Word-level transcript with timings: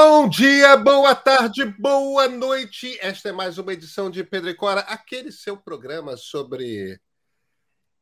Bom 0.00 0.28
dia, 0.28 0.76
boa 0.76 1.12
tarde, 1.12 1.64
boa 1.64 2.28
noite. 2.28 2.96
Esta 3.00 3.30
é 3.30 3.32
mais 3.32 3.58
uma 3.58 3.72
edição 3.72 4.08
de 4.08 4.22
Pedro 4.22 4.48
e 4.48 4.54
Cora, 4.54 4.82
aquele 4.82 5.32
seu 5.32 5.56
programa 5.56 6.16
sobre. 6.16 7.00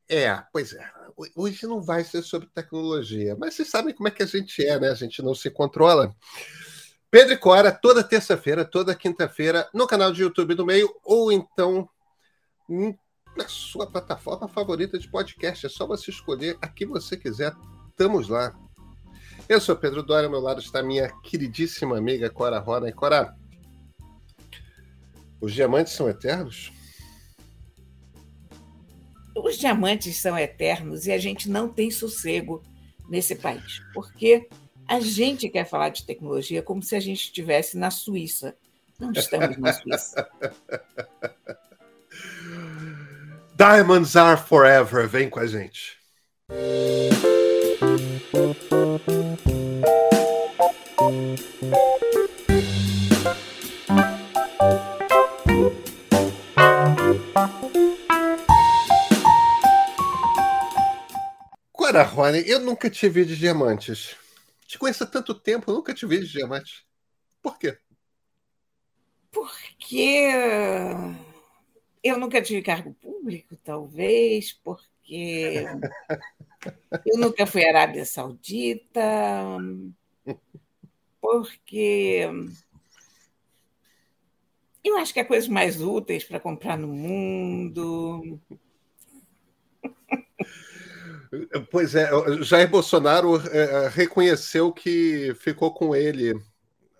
É, 0.07 0.45
pois 0.53 0.75
é. 0.75 0.93
Hoje 1.35 1.67
não 1.67 1.81
vai 1.81 2.05
ser 2.05 2.21
sobre 2.21 2.51
tecnologia, 2.51 3.35
mas 3.41 3.55
vocês 3.55 3.71
sabem 3.71 3.95
como 3.95 4.09
é 4.09 4.11
que 4.11 4.23
a 4.23 4.27
gente 4.27 4.63
é, 4.63 4.79
né? 4.79 4.91
A 4.91 4.95
gente 4.95 5.23
não 5.23 5.35
se 5.35 5.49
controla. 5.49 6.15
Pedro 7.11 7.33
e 7.33 7.39
Cora, 7.39 7.73
toda 7.73 8.05
terça-feira, 8.05 8.63
toda 8.63 8.95
quinta-feira, 8.95 9.67
no 9.73 9.87
canal 9.87 10.13
de 10.13 10.21
YouTube 10.21 10.55
do 10.55 10.67
Meio, 10.67 10.95
ou 11.03 11.33
então 11.33 11.89
na 12.69 13.49
sua 13.49 13.87
plataforma 13.87 14.47
favorita 14.47 14.99
de 14.99 15.09
podcast. 15.09 15.65
É 15.65 15.69
só 15.71 15.87
você 15.87 16.11
escolher 16.11 16.59
a 16.61 16.69
que 16.69 16.85
você 16.85 17.17
quiser. 17.17 17.55
Estamos 17.89 18.29
lá. 18.29 18.55
Eu 19.49 19.61
sou 19.61 19.77
Pedro 19.77 20.03
Dória, 20.03 20.27
ao 20.27 20.31
meu 20.31 20.41
lado 20.41 20.61
está 20.61 20.83
minha 20.83 21.09
queridíssima 21.23 21.97
amiga 21.97 22.29
Cora 22.29 22.59
Rona. 22.59 22.89
E 22.89 22.93
Cora, 22.93 23.37
os 25.41 25.53
diamantes 25.53 25.93
são 25.93 26.09
eternos? 26.09 26.73
Os 29.37 29.57
diamantes 29.57 30.21
são 30.21 30.37
eternos 30.37 31.07
e 31.07 31.13
a 31.13 31.19
gente 31.19 31.49
não 31.49 31.69
tem 31.69 31.93
sossego 31.93 32.61
nesse 33.09 33.37
país, 33.37 33.81
porque 33.95 34.49
a 34.89 34.99
gente 34.99 35.49
quer 35.49 35.65
falar 35.65 35.91
de 35.91 36.05
tecnologia 36.05 36.61
como 36.61 36.83
se 36.83 36.97
a 36.97 37.01
gente 37.01 37.23
estivesse 37.25 37.79
na 37.79 37.93
Suíça. 37.93 38.57
Não 38.99 39.13
estamos 39.13 39.57
na 39.59 39.73
Suíça. 39.73 40.29
Diamonds 43.57 44.17
are 44.17 44.41
forever. 44.41 45.07
Vem 45.07 45.31
com 45.31 45.39
a 45.39 45.47
gente. 45.47 45.97
Cora 61.97 62.09
Rony, 62.09 62.45
eu 62.47 62.61
nunca 62.61 62.91
te 62.91 63.09
vi 63.09 63.25
de 63.25 63.35
diamantes. 63.35 64.15
Te 64.67 64.79
conheço 64.79 65.05
há 65.05 65.07
tanto 65.07 65.35
tempo, 65.35 65.71
eu 65.71 65.77
nunca 65.77 65.95
te 65.95 66.05
vi 66.05 66.21
de 66.21 66.29
diamantes. 66.29 66.85
Por 67.41 67.59
quê? 67.59 67.79
Porque 69.33 70.27
eu 72.05 72.19
nunca 72.19 72.43
tive 72.43 72.61
cargo 72.61 72.93
público, 73.01 73.57
talvez, 73.65 74.53
porque 74.53 75.65
eu 77.07 77.19
nunca 77.19 77.47
fui 77.47 77.65
à 77.65 77.69
Arábia 77.71 78.05
Saudita, 78.05 79.57
porque 81.19 82.29
eu 84.85 84.99
acho 84.99 85.15
que 85.15 85.21
há 85.21 85.25
coisas 85.25 85.49
mais 85.49 85.81
úteis 85.81 86.25
para 86.25 86.39
comprar 86.39 86.77
no 86.77 86.89
mundo. 86.89 88.39
Pois 91.71 91.95
é, 91.95 92.11
Jair 92.43 92.69
Bolsonaro 92.69 93.37
é, 93.51 93.59
é, 93.59 93.89
reconheceu 93.89 94.73
que 94.73 95.35
ficou 95.41 95.73
com 95.73 95.95
ele 95.95 96.35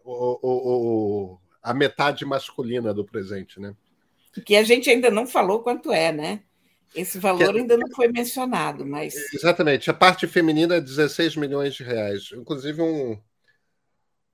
o, 0.05 0.39
o, 0.43 1.33
o, 1.33 1.39
a 1.63 1.75
metade 1.75 2.25
masculina 2.25 2.95
do 2.95 3.05
presente, 3.05 3.61
né? 3.61 3.75
Que 4.45 4.57
a 4.57 4.63
gente 4.63 4.91
ainda 4.91 5.11
não 5.11 5.27
falou 5.27 5.61
quanto 5.63 5.93
é, 5.93 6.13
né? 6.13 6.43
Esse 6.95 7.19
valor 7.19 7.53
que, 7.53 7.59
ainda 7.59 7.77
não 7.77 7.89
foi 7.95 8.09
mencionado, 8.09 8.87
mas. 8.87 9.15
Exatamente. 9.33 9.91
A 9.91 9.95
parte 9.95 10.27
feminina 10.27 10.77
é 10.77 10.81
16 10.81 11.37
milhões 11.37 11.75
de 11.75 11.83
reais. 11.83 12.31
Inclusive, 12.33 12.81
um, 12.81 13.19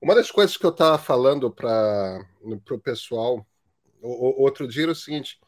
uma 0.01 0.15
das 0.15 0.29
coisas 0.29 0.55
que 0.55 0.65
eu 0.65 0.69
estava 0.69 0.97
falando 0.97 1.49
para 1.49 2.25
o 2.41 2.79
pessoal 2.79 3.45
outro 4.03 4.67
dia 4.67 4.83
era 4.83 4.91
o 4.91 4.95
seguinte: 4.95 5.39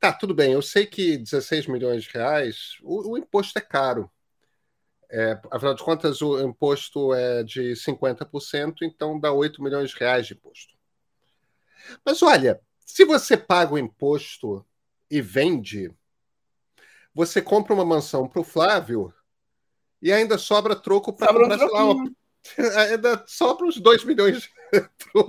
tá, 0.00 0.12
tudo 0.12 0.34
bem, 0.34 0.52
eu 0.52 0.62
sei 0.62 0.86
que 0.86 1.16
16 1.16 1.66
milhões 1.66 2.04
de 2.04 2.10
reais, 2.10 2.78
o, 2.82 3.12
o 3.12 3.18
imposto 3.18 3.58
é 3.58 3.62
caro. 3.62 4.10
É, 5.10 5.40
afinal 5.50 5.74
de 5.74 5.82
contas, 5.82 6.20
o 6.20 6.40
imposto 6.40 7.14
é 7.14 7.42
de 7.42 7.74
50%, 7.74 8.82
então 8.82 9.18
dá 9.18 9.32
8 9.32 9.62
milhões 9.62 9.90
de 9.90 9.96
reais 9.96 10.26
de 10.26 10.34
imposto. 10.34 10.76
Mas 12.04 12.22
olha, 12.22 12.60
se 12.84 13.04
você 13.04 13.36
paga 13.36 13.74
o 13.74 13.78
imposto 13.78 14.64
e 15.10 15.22
vende, 15.22 15.90
você 17.14 17.40
compra 17.40 17.74
uma 17.74 17.84
mansão 17.84 18.28
para 18.28 18.40
o 18.40 18.44
Flávio 18.44 19.12
e 20.00 20.12
ainda 20.12 20.38
sobra 20.38 20.76
troco 20.76 21.12
para 21.12 21.28
comprar, 21.28 21.58
sei 21.58 21.68
lá, 21.68 21.94
ainda 22.90 23.24
sobra 23.26 23.66
uns 23.66 23.80
2 23.80 24.04
milhões. 24.04 24.48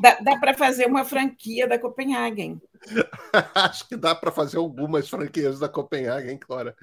Dá, 0.02 0.20
dá 0.20 0.38
para 0.38 0.54
fazer 0.54 0.86
uma 0.86 1.06
franquia 1.06 1.68
da 1.68 1.80
Copenhagen. 1.80 2.62
Acho 3.56 3.88
que 3.88 3.96
dá 3.96 4.14
para 4.14 4.32
fazer 4.32 4.58
algumas 4.58 5.10
franquias 5.10 5.60
da 5.60 5.70
Copenhagen, 5.70 6.38
Clara. 6.38 6.76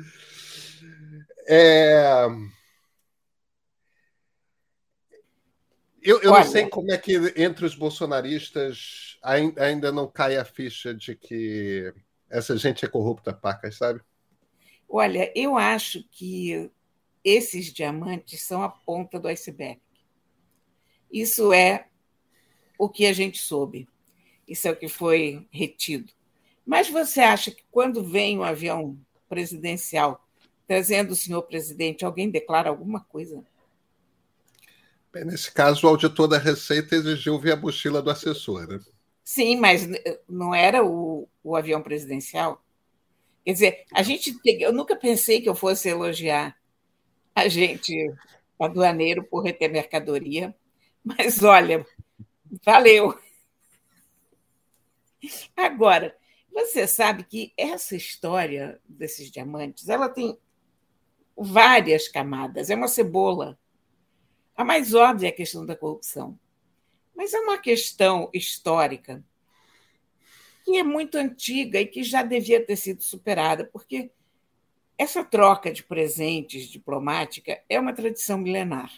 É... 1.47 2.27
Eu, 6.03 6.23
eu 6.23 6.31
não 6.31 6.45
sei 6.45 6.69
como 6.69 6.93
é 6.93 6.99
que 6.99 7.17
entre 7.37 7.67
os 7.67 7.75
bolsonaristas 7.75 9.19
ainda 9.23 9.91
não 9.91 10.07
cai 10.07 10.37
a 10.37 10.45
ficha 10.45 10.95
de 10.95 11.17
que 11.17 11.93
essa 12.31 12.57
gente 12.57 12.85
é 12.85 12.89
corrupta, 12.89 13.33
pacas, 13.33 13.77
sabe? 13.77 14.01
Olha, 14.89 15.33
eu 15.35 15.57
acho 15.57 16.05
que 16.13 16.71
esses 17.25 17.73
diamantes 17.73 18.41
são 18.43 18.63
a 18.63 18.69
ponta 18.69 19.19
do 19.19 19.27
iceberg. 19.27 19.81
Isso 21.11 21.53
é 21.53 21.89
o 22.79 22.89
que 22.89 23.07
a 23.07 23.13
gente 23.13 23.39
soube. 23.39 23.89
Isso 24.47 24.69
é 24.69 24.71
o 24.71 24.77
que 24.77 24.89
foi 24.89 25.47
retido. 25.51 26.13
Mas 26.65 26.89
você 26.89 27.21
acha 27.21 27.51
que 27.51 27.63
quando 27.71 28.05
vem 28.05 28.39
um 28.39 28.45
avião 28.45 28.99
presidencial 29.29 30.25
trazendo 30.67 31.13
o 31.13 31.17
senhor 31.17 31.43
presidente, 31.43 32.05
alguém 32.05 32.29
declara 32.29 32.69
alguma 32.69 33.01
coisa? 33.01 33.45
Bem, 35.13 35.25
nesse 35.25 35.51
caso, 35.51 35.87
o 35.87 35.91
auditor 35.91 36.29
da 36.29 36.39
Receita 36.39 36.97
exigiu 36.97 37.39
ver 37.39 37.53
a 37.53 37.57
mochila 37.57 38.03
do 38.03 38.11
assessor. 38.11 38.67
Né? 38.67 38.81
Sim, 39.25 39.57
mas 39.57 39.89
não 40.29 40.55
era 40.55 40.85
o, 40.85 41.29
o 41.43 41.57
avião 41.57 41.81
presidencial? 41.81 42.63
Quer 43.45 43.53
dizer, 43.53 43.85
a 43.95 44.03
gente. 44.03 44.37
Eu 44.45 44.73
nunca 44.73 44.97
pensei 44.97 45.41
que 45.41 45.49
eu 45.49 45.55
fosse 45.55 45.89
elogiar 45.89 46.57
a 47.33 47.49
gente, 47.49 47.95
aduaneiro, 48.59 49.23
por 49.23 49.45
reter 49.45 49.71
mercadoria, 49.71 50.55
mas 51.05 51.43
olha, 51.43 51.87
valeu. 52.65 53.19
Agora, 55.57 56.17
você 56.53 56.87
sabe 56.87 57.25
que 57.25 57.53
essa 57.57 57.97
história 57.97 58.81
desses 58.89 59.31
diamantes, 59.31 59.89
ela 59.89 60.09
tem 60.09 60.39
várias 61.37 62.09
camadas, 62.09 62.71
é 62.71 62.75
uma 62.75 62.89
cebola. 62.89 63.59
A 64.57 64.65
mais 64.65 64.95
óbvia 64.95 65.29
é 65.29 65.31
a 65.31 65.37
questão 65.37 65.67
da 65.67 65.77
corrupção. 65.77 66.39
Mas 67.15 67.35
é 67.35 67.41
uma 67.41 67.59
questão 67.59 68.31
histórica 68.33 69.25
que 70.65 70.77
é 70.77 70.83
muito 70.83 71.17
antiga 71.17 71.81
e 71.81 71.87
que 71.87 72.03
já 72.03 72.23
devia 72.23 72.65
ter 72.65 72.77
sido 72.77 73.03
superada, 73.03 73.65
porque 73.65 74.11
essa 74.99 75.23
troca 75.23 75.71
de 75.71 75.85
presentes 75.85 76.69
diplomática 76.69 77.63
é 77.69 77.79
uma 77.79 77.93
tradição 77.93 78.39
milenar. 78.39 78.91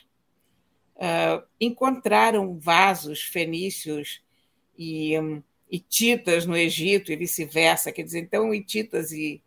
Uh, 0.98 1.47
encontraram 1.60 2.59
vasos 2.59 3.22
fenícios 3.22 4.20
e, 4.76 5.19
um, 5.19 5.42
no 6.47 6.56
Egito 6.56 7.12
e 7.12 7.16
vice-versa, 7.16 7.92
quer 7.92 8.03
dizer, 8.03 8.19
então 8.19 8.53
hititas 8.53 9.12
e, 9.12 9.41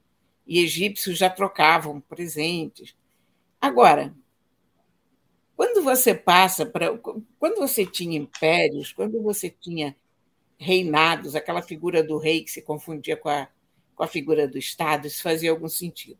e 0.47 0.59
egípcios 0.59 1.17
já 1.17 1.29
trocavam 1.29 1.99
presentes. 1.99 2.95
Agora, 3.59 4.15
quando 5.61 5.83
você 5.83 6.15
passa 6.15 6.65
para. 6.65 6.97
Quando 6.97 7.59
você 7.59 7.85
tinha 7.85 8.17
impérios, 8.17 8.91
quando 8.91 9.21
você 9.21 9.47
tinha 9.47 9.95
reinados, 10.57 11.35
aquela 11.35 11.61
figura 11.61 12.03
do 12.03 12.17
rei 12.17 12.43
que 12.43 12.49
se 12.49 12.61
confundia 12.61 13.15
com 13.15 13.29
a, 13.29 13.47
com 13.95 14.03
a 14.03 14.07
figura 14.07 14.47
do 14.47 14.57
Estado, 14.57 15.05
isso 15.05 15.21
fazia 15.21 15.51
algum 15.51 15.69
sentido. 15.69 16.19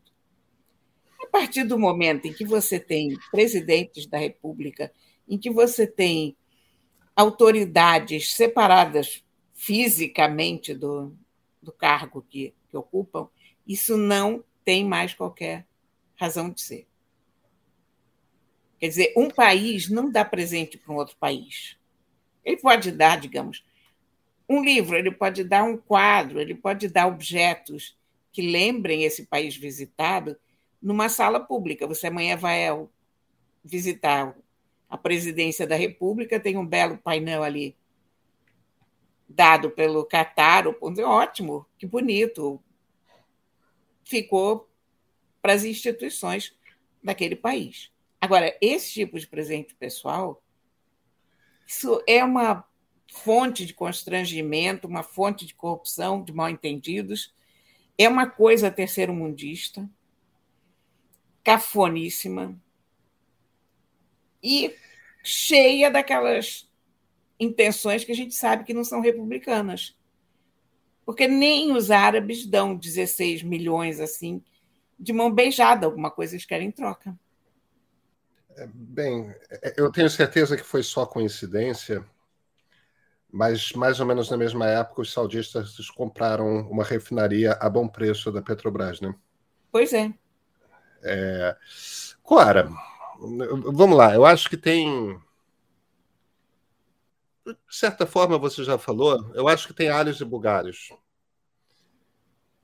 A 1.20 1.26
partir 1.26 1.64
do 1.64 1.78
momento 1.78 2.26
em 2.26 2.32
que 2.32 2.44
você 2.44 2.78
tem 2.78 3.16
presidentes 3.30 4.06
da 4.06 4.18
República, 4.18 4.92
em 5.28 5.38
que 5.38 5.50
você 5.50 5.86
tem 5.86 6.36
autoridades 7.14 8.34
separadas 8.34 9.24
fisicamente 9.52 10.74
do, 10.74 11.16
do 11.62 11.72
cargo 11.72 12.24
que, 12.28 12.54
que 12.68 12.76
ocupam, 12.76 13.28
isso 13.66 13.96
não 13.96 14.42
tem 14.64 14.84
mais 14.84 15.14
qualquer 15.14 15.66
razão 16.16 16.50
de 16.50 16.60
ser. 16.60 16.88
Quer 18.78 18.88
dizer, 18.88 19.12
um 19.16 19.30
país 19.30 19.88
não 19.88 20.10
dá 20.10 20.24
presente 20.24 20.76
para 20.76 20.92
um 20.92 20.96
outro 20.96 21.16
país. 21.16 21.76
Ele 22.44 22.56
pode 22.56 22.90
dar, 22.90 23.20
digamos, 23.20 23.64
um 24.48 24.62
livro, 24.62 24.96
ele 24.96 25.10
pode 25.10 25.44
dar 25.44 25.62
um 25.62 25.76
quadro, 25.76 26.40
ele 26.40 26.54
pode 26.54 26.88
dar 26.88 27.06
objetos 27.06 27.96
que 28.32 28.42
lembrem 28.42 29.04
esse 29.04 29.26
país 29.26 29.56
visitado 29.56 30.36
numa 30.80 31.08
sala 31.08 31.38
pública. 31.38 31.86
Você 31.86 32.08
amanhã 32.08 32.36
vai 32.36 32.66
visitar 33.64 34.36
a 34.92 34.98
presidência 34.98 35.66
da 35.66 35.74
República, 35.74 36.38
tem 36.38 36.58
um 36.58 36.66
belo 36.66 36.98
painel 36.98 37.42
ali 37.42 37.74
dado 39.26 39.70
pelo 39.70 40.04
Catar, 40.04 40.66
ótimo, 40.68 41.64
que 41.78 41.86
bonito. 41.86 42.62
Ficou 44.04 44.68
para 45.40 45.54
as 45.54 45.64
instituições 45.64 46.54
daquele 47.02 47.34
país. 47.34 47.90
Agora, 48.20 48.54
esse 48.60 48.92
tipo 48.92 49.18
de 49.18 49.26
presente 49.26 49.74
pessoal, 49.74 50.42
isso 51.66 52.04
é 52.06 52.22
uma 52.22 52.62
fonte 53.10 53.64
de 53.64 53.72
constrangimento, 53.72 54.86
uma 54.86 55.02
fonte 55.02 55.46
de 55.46 55.54
corrupção, 55.54 56.22
de 56.22 56.34
mal-entendidos, 56.34 57.34
é 57.96 58.06
uma 58.06 58.28
coisa 58.28 58.70
terceiro-mundista, 58.70 59.88
cafoníssima 61.42 62.61
e 64.42 64.74
cheia 65.22 65.90
daquelas 65.90 66.68
intenções 67.38 68.04
que 68.04 68.12
a 68.12 68.14
gente 68.14 68.34
sabe 68.34 68.64
que 68.64 68.74
não 68.74 68.84
são 68.84 69.00
republicanas. 69.00 69.96
Porque 71.04 71.26
nem 71.26 71.72
os 71.72 71.90
árabes 71.90 72.46
dão 72.46 72.76
16 72.76 73.42
milhões 73.42 74.00
assim 74.00 74.42
de 74.98 75.12
mão 75.12 75.32
beijada, 75.32 75.84
alguma 75.84 76.10
coisa 76.10 76.34
eles 76.34 76.46
querem 76.46 76.68
em 76.68 76.70
troca. 76.70 77.18
É, 78.56 78.68
bem, 78.72 79.34
eu 79.76 79.90
tenho 79.90 80.08
certeza 80.08 80.56
que 80.56 80.62
foi 80.62 80.82
só 80.82 81.04
coincidência, 81.04 82.04
mas 83.30 83.72
mais 83.72 83.98
ou 83.98 84.06
menos 84.06 84.30
na 84.30 84.36
mesma 84.36 84.66
época 84.66 85.02
os 85.02 85.12
saudistas 85.12 85.74
compraram 85.90 86.68
uma 86.68 86.84
refinaria 86.84 87.52
a 87.54 87.68
bom 87.68 87.88
preço 87.88 88.30
da 88.30 88.42
Petrobras, 88.42 89.00
né? 89.00 89.12
Pois 89.72 89.92
é. 89.92 90.12
é... 91.02 91.56
vamos 93.72 93.96
lá, 93.96 94.14
eu 94.14 94.24
acho 94.24 94.50
que 94.50 94.56
tem 94.56 95.18
de 97.44 97.56
certa 97.68 98.06
forma, 98.06 98.38
você 98.38 98.62
já 98.62 98.78
falou, 98.78 99.32
eu 99.34 99.48
acho 99.48 99.66
que 99.66 99.74
tem 99.74 99.88
alhos 99.88 100.20
e 100.20 100.24
bugalhos. 100.24 100.90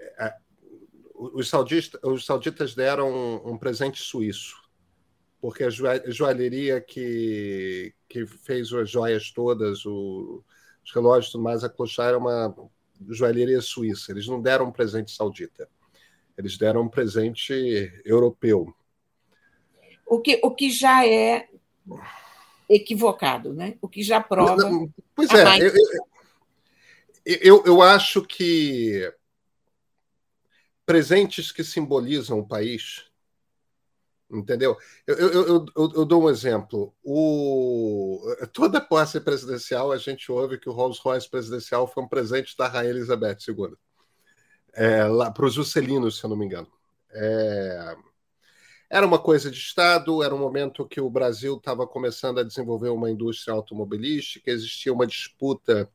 É, 0.01 0.35
os, 1.15 1.49
saudistas, 1.49 2.01
os 2.03 2.25
sauditas 2.25 2.75
deram 2.75 3.11
um, 3.11 3.53
um, 3.53 3.59
presente 3.59 4.01
suíço, 4.01 4.57
porque 5.41 5.65
a 5.65 5.71
joalheria 5.71 6.81
que, 6.81 7.93
que 8.09 8.27
fez 8.27 8.73
as 8.73 8.89
joias 8.89 9.33
todas, 9.33 9.85
o, 9.85 10.45
os 10.85 10.93
relógios 10.93 11.33
tudo 11.33 11.43
mais, 11.43 11.65
a 11.65 11.69
Clochard 11.69 12.11
era 12.11 12.19
uma 12.19 12.55
joalheria 13.09 13.61
suíça. 13.61 14.13
Eles 14.13 14.27
não 14.27 14.41
deram 14.41 14.67
um 14.67 14.73
presente 14.73 15.11
saudita. 15.11 15.69
Eles 16.37 16.57
deram 16.57 16.83
um 16.83 16.89
presente 16.89 17.53
europeu. 18.05 18.73
O 20.09 20.21
que, 20.21 20.41
o 20.43 20.51
que 20.51 20.71
já 20.71 21.07
é 21.07 21.49
equivocado, 22.69 23.53
né? 23.55 23.77
o 23.81 23.89
que 23.89 24.03
já 24.03 24.21
prova. 24.21 24.71
Pois 25.15 25.31
é, 25.31 25.45
mais... 25.45 25.65
eu, 27.25 27.39
eu, 27.41 27.63
eu 27.67 27.83
acho 27.83 28.23
que 28.23 29.13
presentes 30.85 31.53
que 31.53 31.63
simbolizam 31.63 32.39
o 32.39 32.47
país. 32.47 33.07
Entendeu? 34.31 34.77
Eu, 35.07 35.17
eu, 35.17 35.47
eu, 35.47 35.67
eu, 35.75 36.05
dou 36.05 36.25
um 36.25 36.31
exemplo. 36.31 36.95
O, 37.03 38.21
toda 38.53 38.79
posse 38.79 39.19
presidencial, 39.21 39.91
a 39.91 39.97
gente 39.97 40.31
ouve 40.31 40.59
que 40.59 40.69
o 40.69 40.73
Rolls 40.73 41.01
Royce 41.03 41.31
presidencial 41.31 41.87
foi 41.87 42.03
um 42.03 42.09
presente 42.09 42.55
da 42.57 42.69
Rainha 42.69 42.91
Elizabeth 42.91 43.39
II. 43.49 43.75
É, 44.75 45.01
para 45.35 45.47
os 45.47 45.55
Juscelinos, 45.55 46.19
se 46.19 46.25
eu 46.25 46.31
não 46.31 46.37
me 46.37 46.45
engano. 46.45 46.71
É, 47.11 47.97
era 48.91 49.07
uma 49.07 49.19
coisa 49.19 49.51
de 49.51 49.59
Estado, 49.59 50.23
era 50.23 50.35
um 50.35 50.39
momento 50.39 50.87
que 50.87 51.01
o 51.01 51.11
Brasil 51.11 51.57
estava 51.57 51.87
começando 51.87 52.39
a 52.39 52.43
desenvolver 52.43 52.89
uma 52.89 53.11
indústria 53.11 53.53
automobilística, 53.53 54.51
existia 54.51 54.93
uma 54.93 55.07
disputa 55.07 55.91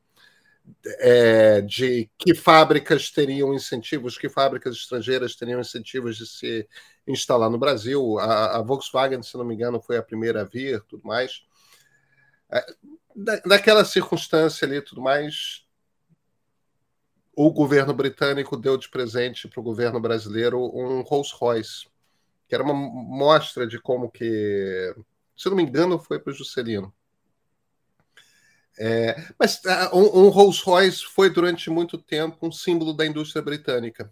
é, 0.99 1.61
de 1.61 2.09
que 2.17 2.35
fábricas 2.35 3.09
teriam 3.09 3.53
incentivos, 3.53 4.17
que 4.17 4.29
fábricas 4.29 4.75
estrangeiras 4.75 5.35
teriam 5.35 5.59
incentivos 5.59 6.17
de 6.17 6.27
se 6.27 6.67
instalar 7.07 7.49
no 7.49 7.57
Brasil. 7.57 8.19
A, 8.19 8.57
a 8.57 8.61
Volkswagen, 8.61 9.23
se 9.23 9.35
não 9.37 9.43
me 9.43 9.55
engano, 9.55 9.81
foi 9.81 9.97
a 9.97 10.03
primeira 10.03 10.41
a 10.41 10.45
vir, 10.45 10.81
tudo 10.83 11.03
mais. 11.03 11.43
É, 12.51 12.63
naquela 13.43 13.83
circunstância 13.83 14.67
ali, 14.67 14.79
tudo 14.81 15.01
mais, 15.01 15.65
o 17.35 17.51
governo 17.51 17.93
britânico 17.93 18.55
deu 18.55 18.77
de 18.77 18.87
presente 18.87 19.47
para 19.47 19.59
o 19.59 19.63
governo 19.63 19.99
brasileiro 19.99 20.59
um 20.59 21.01
Rolls 21.01 21.33
Royce 21.33 21.92
que 22.47 22.55
era 22.55 22.63
uma 22.63 22.73
mostra 22.73 23.65
de 23.67 23.79
como 23.79 24.09
que, 24.09 24.95
se 25.35 25.49
não 25.49 25.55
me 25.55 25.63
engano, 25.63 25.99
foi 25.99 26.19
para 26.19 26.31
o 26.31 26.35
Juscelino. 26.35 26.93
É, 28.77 29.15
mas 29.37 29.61
uh, 29.65 29.95
um, 29.95 30.25
um 30.25 30.29
Rolls 30.29 30.63
Royce 30.63 31.05
foi 31.05 31.29
durante 31.29 31.69
muito 31.69 31.97
tempo 31.97 32.47
um 32.47 32.51
símbolo 32.51 32.93
da 32.93 33.05
indústria 33.05 33.41
britânica. 33.41 34.11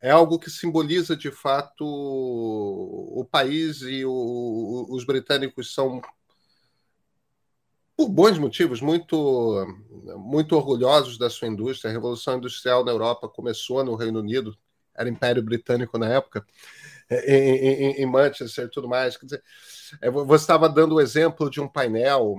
É 0.00 0.10
algo 0.10 0.38
que 0.38 0.50
simboliza 0.50 1.16
de 1.16 1.30
fato 1.30 1.84
o 1.84 3.26
país 3.30 3.80
e 3.82 4.04
o, 4.04 4.86
os 4.90 5.04
britânicos 5.04 5.72
são, 5.72 6.00
por 7.96 8.08
bons 8.10 8.38
motivos, 8.38 8.80
muito, 8.80 9.66
muito 10.18 10.54
orgulhosos 10.54 11.16
da 11.16 11.30
sua 11.30 11.48
indústria. 11.48 11.90
A 11.90 11.94
Revolução 11.94 12.36
Industrial 12.36 12.84
na 12.84 12.92
Europa 12.92 13.28
começou 13.28 13.82
no 13.82 13.94
Reino 13.96 14.20
Unido, 14.20 14.56
era 14.94 15.08
Império 15.08 15.42
Britânico 15.42 15.98
na 15.98 16.08
época 16.08 16.46
em, 17.10 18.02
em, 18.02 18.06
Manchester 18.06 18.66
e 18.66 18.70
tudo 18.70 18.88
mais. 18.88 19.16
Quer 19.16 19.26
dizer, 19.26 19.44
é, 20.00 20.10
você 20.10 20.42
estava 20.42 20.68
dando 20.68 20.96
o 20.96 21.00
exemplo 21.00 21.50
de 21.50 21.60
um 21.60 21.68
painel. 21.68 22.36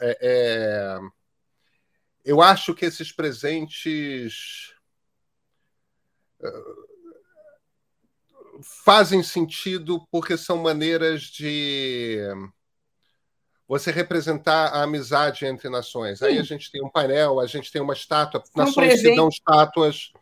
É, 0.00 0.18
é, 0.20 0.98
eu 2.24 2.40
acho 2.40 2.74
que 2.74 2.84
esses 2.84 3.12
presentes 3.12 4.72
uh, 6.40 6.88
fazem 8.84 9.22
sentido 9.22 10.06
porque 10.10 10.36
são 10.36 10.58
maneiras 10.58 11.22
de 11.22 12.18
você 13.66 13.90
representar 13.90 14.68
a 14.68 14.82
amizade 14.82 15.44
entre 15.44 15.68
nações. 15.68 16.20
Sim. 16.20 16.24
Aí 16.24 16.38
a 16.38 16.42
gente 16.42 16.70
tem 16.70 16.82
um 16.82 16.90
painel, 16.90 17.38
a 17.38 17.46
gente 17.46 17.70
tem 17.70 17.82
uma 17.82 17.92
estátua, 17.92 18.42
nações 18.56 19.00
se 19.00 19.14
dão 19.14 19.28
estátuas 19.28 20.12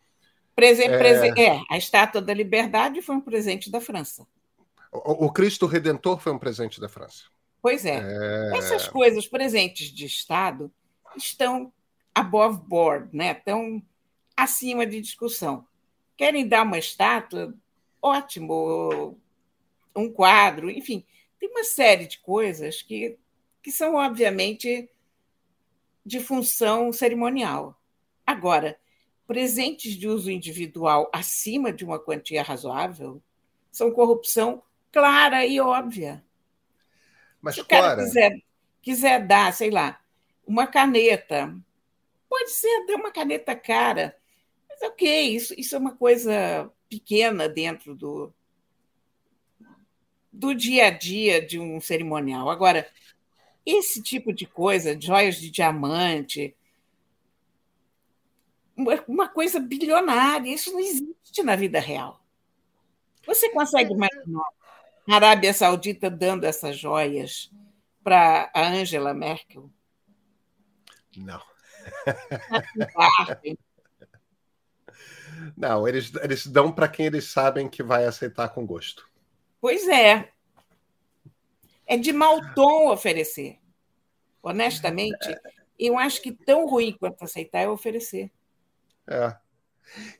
Presen 0.57 0.89
é... 0.89 1.45
é... 1.45 1.63
a 1.69 1.77
Estátua 1.77 2.23
da 2.23 2.33
Liberdade 2.33 3.03
foi 3.03 3.15
um 3.15 3.21
presente 3.21 3.71
da 3.71 3.79
França. 3.79 4.27
O, 4.91 5.27
o 5.27 5.33
Cristo 5.33 5.67
Redentor 5.67 6.19
foi 6.19 6.33
um 6.33 6.39
presente 6.39 6.81
da 6.81 6.89
França. 6.89 7.25
Pois 7.61 7.85
é. 7.85 7.99
é. 7.99 8.57
Essas 8.57 8.89
coisas, 8.89 9.27
presentes 9.27 9.93
de 9.93 10.07
Estado, 10.07 10.73
estão 11.15 11.71
above 12.15 12.63
board, 12.67 13.15
né? 13.15 13.33
estão 13.33 13.83
acima 14.35 14.87
de 14.87 15.01
discussão. 15.01 15.67
Querem 16.17 16.49
dar 16.49 16.63
uma 16.63 16.79
estátua? 16.79 17.53
Ótimo. 18.01 19.19
Um 19.95 20.11
quadro, 20.11 20.71
enfim. 20.71 21.05
Tem 21.39 21.51
uma 21.51 21.65
série 21.65 22.07
de 22.07 22.19
coisas 22.21 22.81
que, 22.81 23.19
que 23.63 23.71
são, 23.71 23.97
obviamente, 23.97 24.89
de 26.05 26.21
função 26.21 26.93
cerimonial. 26.93 27.79
Agora, 28.27 28.79
presentes 29.27 29.95
de 29.95 30.09
uso 30.09 30.31
individual 30.31 31.11
acima 31.13 31.73
de 31.73 31.85
uma 31.85 31.99
quantia 31.99 32.43
razoável 32.43 33.23
são 33.73 33.91
corrupção 33.91 34.63
clara 34.93 35.45
e 35.45 35.61
óbvia. 35.61 36.25
Mas, 37.41 37.57
Se 37.57 37.61
o 37.61 37.65
cara 37.65 37.97
quiser, 38.03 38.33
quiser 38.81 39.27
dar, 39.27 39.53
sei 39.53 39.71
lá, 39.71 40.01
uma 40.47 40.67
caneta, 40.67 41.55
pode 42.29 42.51
ser 42.51 42.87
dar 42.87 42.97
uma 42.97 43.11
caneta 43.11 43.55
cara, 43.55 44.17
mas 44.69 44.81
ok, 44.83 45.35
isso, 45.35 45.55
isso 45.59 45.75
é 45.75 45.79
uma 45.79 45.95
coisa 45.95 46.71
pequena 46.89 47.49
dentro 47.49 47.95
do, 47.95 48.33
do 50.33 50.55
dia 50.55 50.87
a 50.87 50.91
dia 50.91 51.45
de 51.45 51.59
um 51.59 51.81
cerimonial. 51.81 52.49
Agora, 52.49 52.89
esse 53.65 54.03
tipo 54.03 54.33
de 54.33 54.47
coisa, 54.47 54.99
joias 54.99 55.37
de 55.37 55.51
diamante, 55.51 56.55
uma 59.07 59.29
coisa 59.29 59.59
bilionária. 59.59 60.53
Isso 60.53 60.73
não 60.73 60.81
existe 60.81 61.43
na 61.43 61.57
vida 61.57 61.81
real. 61.81 62.21
Você 63.27 63.51
consegue 63.51 63.93
imaginar 63.93 64.49
a 65.09 65.15
Arábia 65.15 65.53
Saudita 65.53 66.11
dando 66.11 66.45
essas 66.45 66.79
joias 66.79 67.51
para 68.05 68.51
a 68.55 68.69
Angela 68.69 69.13
Merkel? 69.13 69.71
Não. 71.17 71.43
Não, 75.57 75.87
eles, 75.87 76.13
eles 76.23 76.47
dão 76.47 76.73
para 76.73 76.89
quem 76.89 77.07
eles 77.07 77.31
sabem 77.31 77.69
que 77.69 77.83
vai 77.83 78.05
aceitar 78.05 78.49
com 78.51 78.67
gosto. 78.67 79.09
Pois 79.61 79.87
é. 79.89 80.31
É 81.87 81.97
de 81.97 82.13
mau 82.13 82.41
tom 82.55 82.91
oferecer. 82.91 83.59
Honestamente, 84.43 85.37
eu 85.79 85.99
acho 85.99 86.23
que 86.23 86.33
tão 86.33 86.67
ruim 86.67 86.97
quanto 86.99 87.25
aceitar 87.25 87.61
é 87.61 87.69
oferecer. 87.69 88.31
É. 89.09 89.37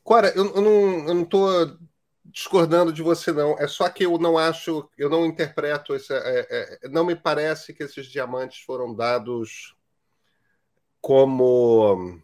Cora, 0.03 0.33
eu, 0.35 0.45
eu 0.55 0.61
não 0.61 1.23
estou 1.23 1.77
discordando 2.25 2.91
de 2.91 3.01
você, 3.01 3.31
não. 3.31 3.57
É 3.57 3.67
só 3.67 3.89
que 3.89 4.05
eu 4.05 4.17
não 4.17 4.37
acho, 4.37 4.89
eu 4.97 5.09
não 5.09 5.25
interpreto, 5.25 5.95
esse, 5.95 6.13
é, 6.13 6.47
é, 6.83 6.89
não 6.89 7.05
me 7.05 7.15
parece 7.15 7.73
que 7.73 7.83
esses 7.83 8.07
diamantes 8.07 8.59
foram 8.63 8.93
dados 8.93 9.75
como 11.01 12.21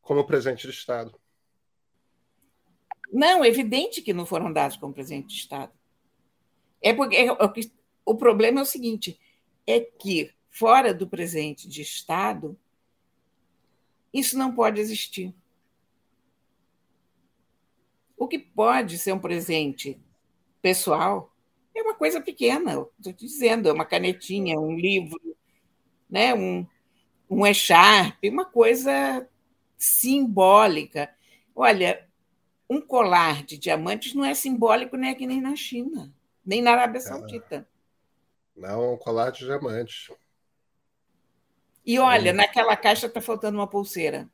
como 0.00 0.26
presente 0.26 0.66
de 0.66 0.72
Estado. 0.72 1.18
Não, 3.12 3.44
é 3.44 3.48
evidente 3.48 4.02
que 4.02 4.12
não 4.12 4.26
foram 4.26 4.52
dados 4.52 4.76
como 4.76 4.92
presente 4.92 5.28
de 5.28 5.34
Estado. 5.34 5.72
É 6.80 6.92
porque 6.92 7.16
é, 7.16 7.28
o 8.04 8.14
problema 8.16 8.60
é 8.60 8.62
o 8.62 8.66
seguinte: 8.66 9.20
é 9.66 9.80
que 9.80 10.32
fora 10.50 10.92
do 10.92 11.06
presente 11.06 11.68
de 11.68 11.82
Estado, 11.82 12.58
isso 14.12 14.36
não 14.36 14.54
pode 14.54 14.80
existir. 14.80 15.34
O 18.16 18.28
que 18.28 18.38
pode 18.38 18.98
ser 18.98 19.12
um 19.12 19.18
presente 19.18 20.00
pessoal 20.60 21.34
é 21.74 21.82
uma 21.82 21.94
coisa 21.94 22.20
pequena, 22.20 22.72
estou 22.98 23.12
te 23.12 23.26
dizendo, 23.26 23.68
é 23.68 23.72
uma 23.72 23.84
canetinha, 23.84 24.60
um 24.60 24.76
livro, 24.76 25.20
né? 26.08 26.34
um, 26.34 26.66
um 27.28 27.46
echarpe, 27.46 28.28
uma 28.28 28.44
coisa 28.44 29.26
simbólica. 29.76 31.12
Olha, 31.56 32.06
um 32.68 32.80
colar 32.80 33.42
de 33.42 33.58
diamantes 33.58 34.14
não 34.14 34.24
é 34.24 34.34
simbólico 34.34 34.96
nem 34.96 35.10
aqui 35.10 35.26
nem 35.26 35.40
na 35.40 35.56
China, 35.56 36.12
nem 36.44 36.62
na 36.62 36.72
Arábia 36.72 37.00
Saudita. 37.00 37.66
Não, 38.54 38.94
um 38.94 38.96
colar 38.98 39.30
de 39.30 39.44
diamantes. 39.44 40.10
E 41.84 41.98
olha, 41.98 42.32
naquela 42.32 42.76
caixa 42.76 43.06
está 43.06 43.20
faltando 43.20 43.58
uma 43.58 43.66
pulseira. 43.66 44.28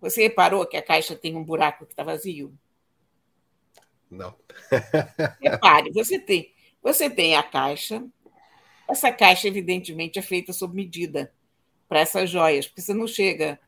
Você 0.00 0.22
reparou 0.22 0.66
que 0.66 0.76
a 0.76 0.82
caixa 0.82 1.14
tem 1.16 1.36
um 1.36 1.44
buraco 1.44 1.84
que 1.86 1.92
está 1.92 2.02
vazio? 2.02 2.56
Não. 4.10 4.34
Repare, 5.40 5.90
você 5.92 6.18
tem, 6.18 6.52
você 6.82 7.08
tem 7.08 7.36
a 7.36 7.42
caixa. 7.42 8.04
Essa 8.88 9.10
caixa, 9.12 9.48
evidentemente, 9.48 10.18
é 10.18 10.22
feita 10.22 10.52
sob 10.52 10.74
medida 10.74 11.32
para 11.88 12.00
essas 12.00 12.30
joias, 12.30 12.66
porque 12.66 12.80
você 12.80 12.94
não 12.94 13.06
chega 13.06 13.58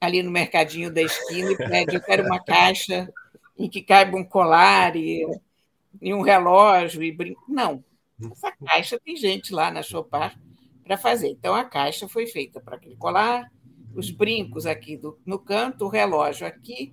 ali 0.00 0.22
no 0.22 0.30
mercadinho 0.30 0.92
da 0.92 1.02
esquina 1.02 1.52
e 1.52 1.56
pede, 1.56 1.96
eu 1.96 2.00
quero 2.00 2.24
uma 2.24 2.42
caixa 2.42 3.12
em 3.56 3.68
que 3.68 3.82
caiba 3.82 4.16
um 4.16 4.24
colar 4.24 4.96
e, 4.96 5.26
e 6.00 6.12
um 6.12 6.20
relógio 6.20 7.02
e 7.02 7.12
brinco. 7.12 7.44
Não. 7.48 7.82
Essa 8.30 8.52
caixa 8.52 9.00
tem 9.00 9.16
gente 9.16 9.52
lá 9.52 9.70
na 9.70 9.82
Chopar 9.82 10.38
para 10.84 10.96
fazer. 10.96 11.30
Então, 11.30 11.54
a 11.54 11.64
caixa 11.64 12.08
foi 12.08 12.26
feita 12.26 12.60
para 12.60 12.76
aquele 12.76 12.96
colar, 12.96 13.50
os 13.94 14.10
brincos 14.10 14.66
aqui 14.66 14.96
do, 14.96 15.18
no 15.24 15.38
canto, 15.38 15.86
o 15.86 15.88
relógio 15.88 16.46
aqui 16.46 16.92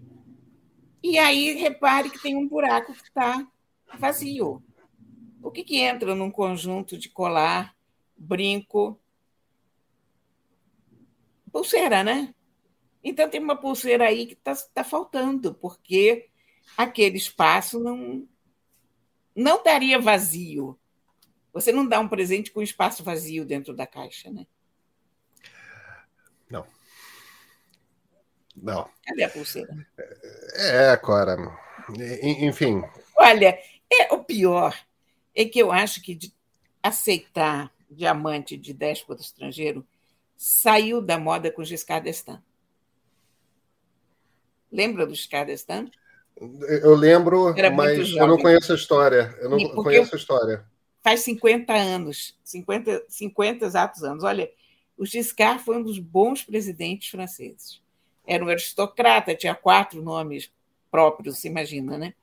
e 1.04 1.18
aí 1.18 1.54
repare 1.54 2.10
que 2.10 2.22
tem 2.22 2.36
um 2.36 2.48
buraco 2.48 2.94
que 2.94 3.02
está 3.02 3.46
vazio. 3.98 4.64
O 5.42 5.50
que, 5.50 5.64
que 5.64 5.78
entra 5.78 6.14
num 6.14 6.30
conjunto 6.30 6.96
de 6.96 7.10
colar, 7.10 7.76
brinco, 8.16 9.00
pulseira, 11.52 12.04
né? 12.04 12.36
Então 13.04 13.28
tem 13.28 13.42
uma 13.42 13.56
pulseira 13.56 14.06
aí 14.06 14.28
que 14.28 14.34
está 14.34 14.54
tá 14.74 14.84
faltando, 14.84 15.56
porque 15.56 16.30
aquele 16.78 17.18
espaço 17.18 17.80
não, 17.80 18.28
não 19.36 19.56
estaria 19.56 20.00
vazio. 20.00 20.80
Você 21.54 21.72
não 21.72 21.88
dá 21.88 22.00
um 22.00 22.08
presente 22.08 22.52
com 22.52 22.62
espaço 22.62 23.04
vazio 23.04 23.46
dentro 23.46 23.74
da 23.74 23.86
caixa, 23.86 24.32
né? 24.32 24.48
Não. 26.50 26.66
Não. 28.56 28.90
Cadê 29.06 29.24
a 29.24 29.30
pulseira? 29.30 29.76
É, 30.56 30.96
Cora. 30.98 31.38
Enfim. 32.24 32.84
Olha, 33.18 33.58
é, 33.92 34.14
o 34.14 34.24
pior 34.24 34.76
é 35.36 35.46
que 35.46 35.60
eu 35.60 35.72
acho 35.72 36.02
que 36.02 36.18
aceitar 36.82 37.74
diamante 37.90 38.56
de 38.58 38.74
déspota 38.74 39.22
estrangeiro 39.22 39.86
saiu 40.38 41.02
da 41.02 41.20
moda 41.20 41.52
com 41.52 41.64
Giscard 41.64 42.06
d'Estaing. 42.06 42.42
Lembra 44.72 45.06
do 45.06 45.14
Giscard 45.14 45.52
d'Estaing? 45.52 45.92
Eu 46.82 46.96
lembro, 46.96 47.54
mas 47.76 48.10
eu 48.16 48.28
não 48.28 48.38
conheço 48.38 48.72
a 48.72 48.76
história. 48.76 49.38
Eu 49.40 49.50
não 49.50 49.84
conheço 49.84 50.16
a 50.16 50.18
história. 50.18 50.66
Faz 51.04 51.22
50 51.22 51.74
anos, 51.74 52.38
50, 52.44 53.06
50 53.08 53.66
exatos 53.66 54.04
anos. 54.04 54.24
Olha, 54.24 54.52
o 54.98 55.06
Giscard 55.06 55.64
foi 55.64 55.78
um 55.78 55.84
dos 55.84 55.98
bons 55.98 56.44
presidentes 56.44 57.10
franceses 57.10 57.82
era 58.26 58.44
um 58.44 58.50
aristocrata, 58.50 59.36
tinha 59.36 59.56
quatro 59.56 60.02
nomes 60.02 60.52
próprios, 60.90 61.40
se 61.40 61.48
imagina, 61.48 61.98
né? 61.98 62.14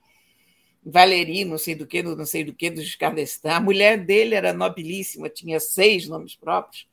Valéry, 0.84 1.44
não 1.44 1.58
sei 1.58 1.74
do 1.74 1.86
que, 1.86 2.02
não 2.02 2.24
sei 2.24 2.44
do 2.44 2.54
que, 2.54 2.70
do 2.70 2.80
Giscard 2.80 3.16
d'Estaing. 3.16 3.54
A 3.54 3.60
mulher 3.60 4.02
dele 4.04 4.34
era 4.34 4.52
nobilíssima, 4.52 5.28
tinha 5.28 5.60
seis 5.60 6.08
nomes 6.08 6.34
próprios. 6.34 6.88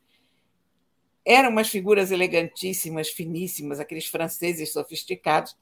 Eram 1.24 1.50
umas 1.50 1.70
figuras 1.70 2.12
elegantíssimas, 2.12 3.10
finíssimas, 3.10 3.80
aqueles 3.80 4.06
franceses 4.08 4.74
sofisticados. 4.74 5.56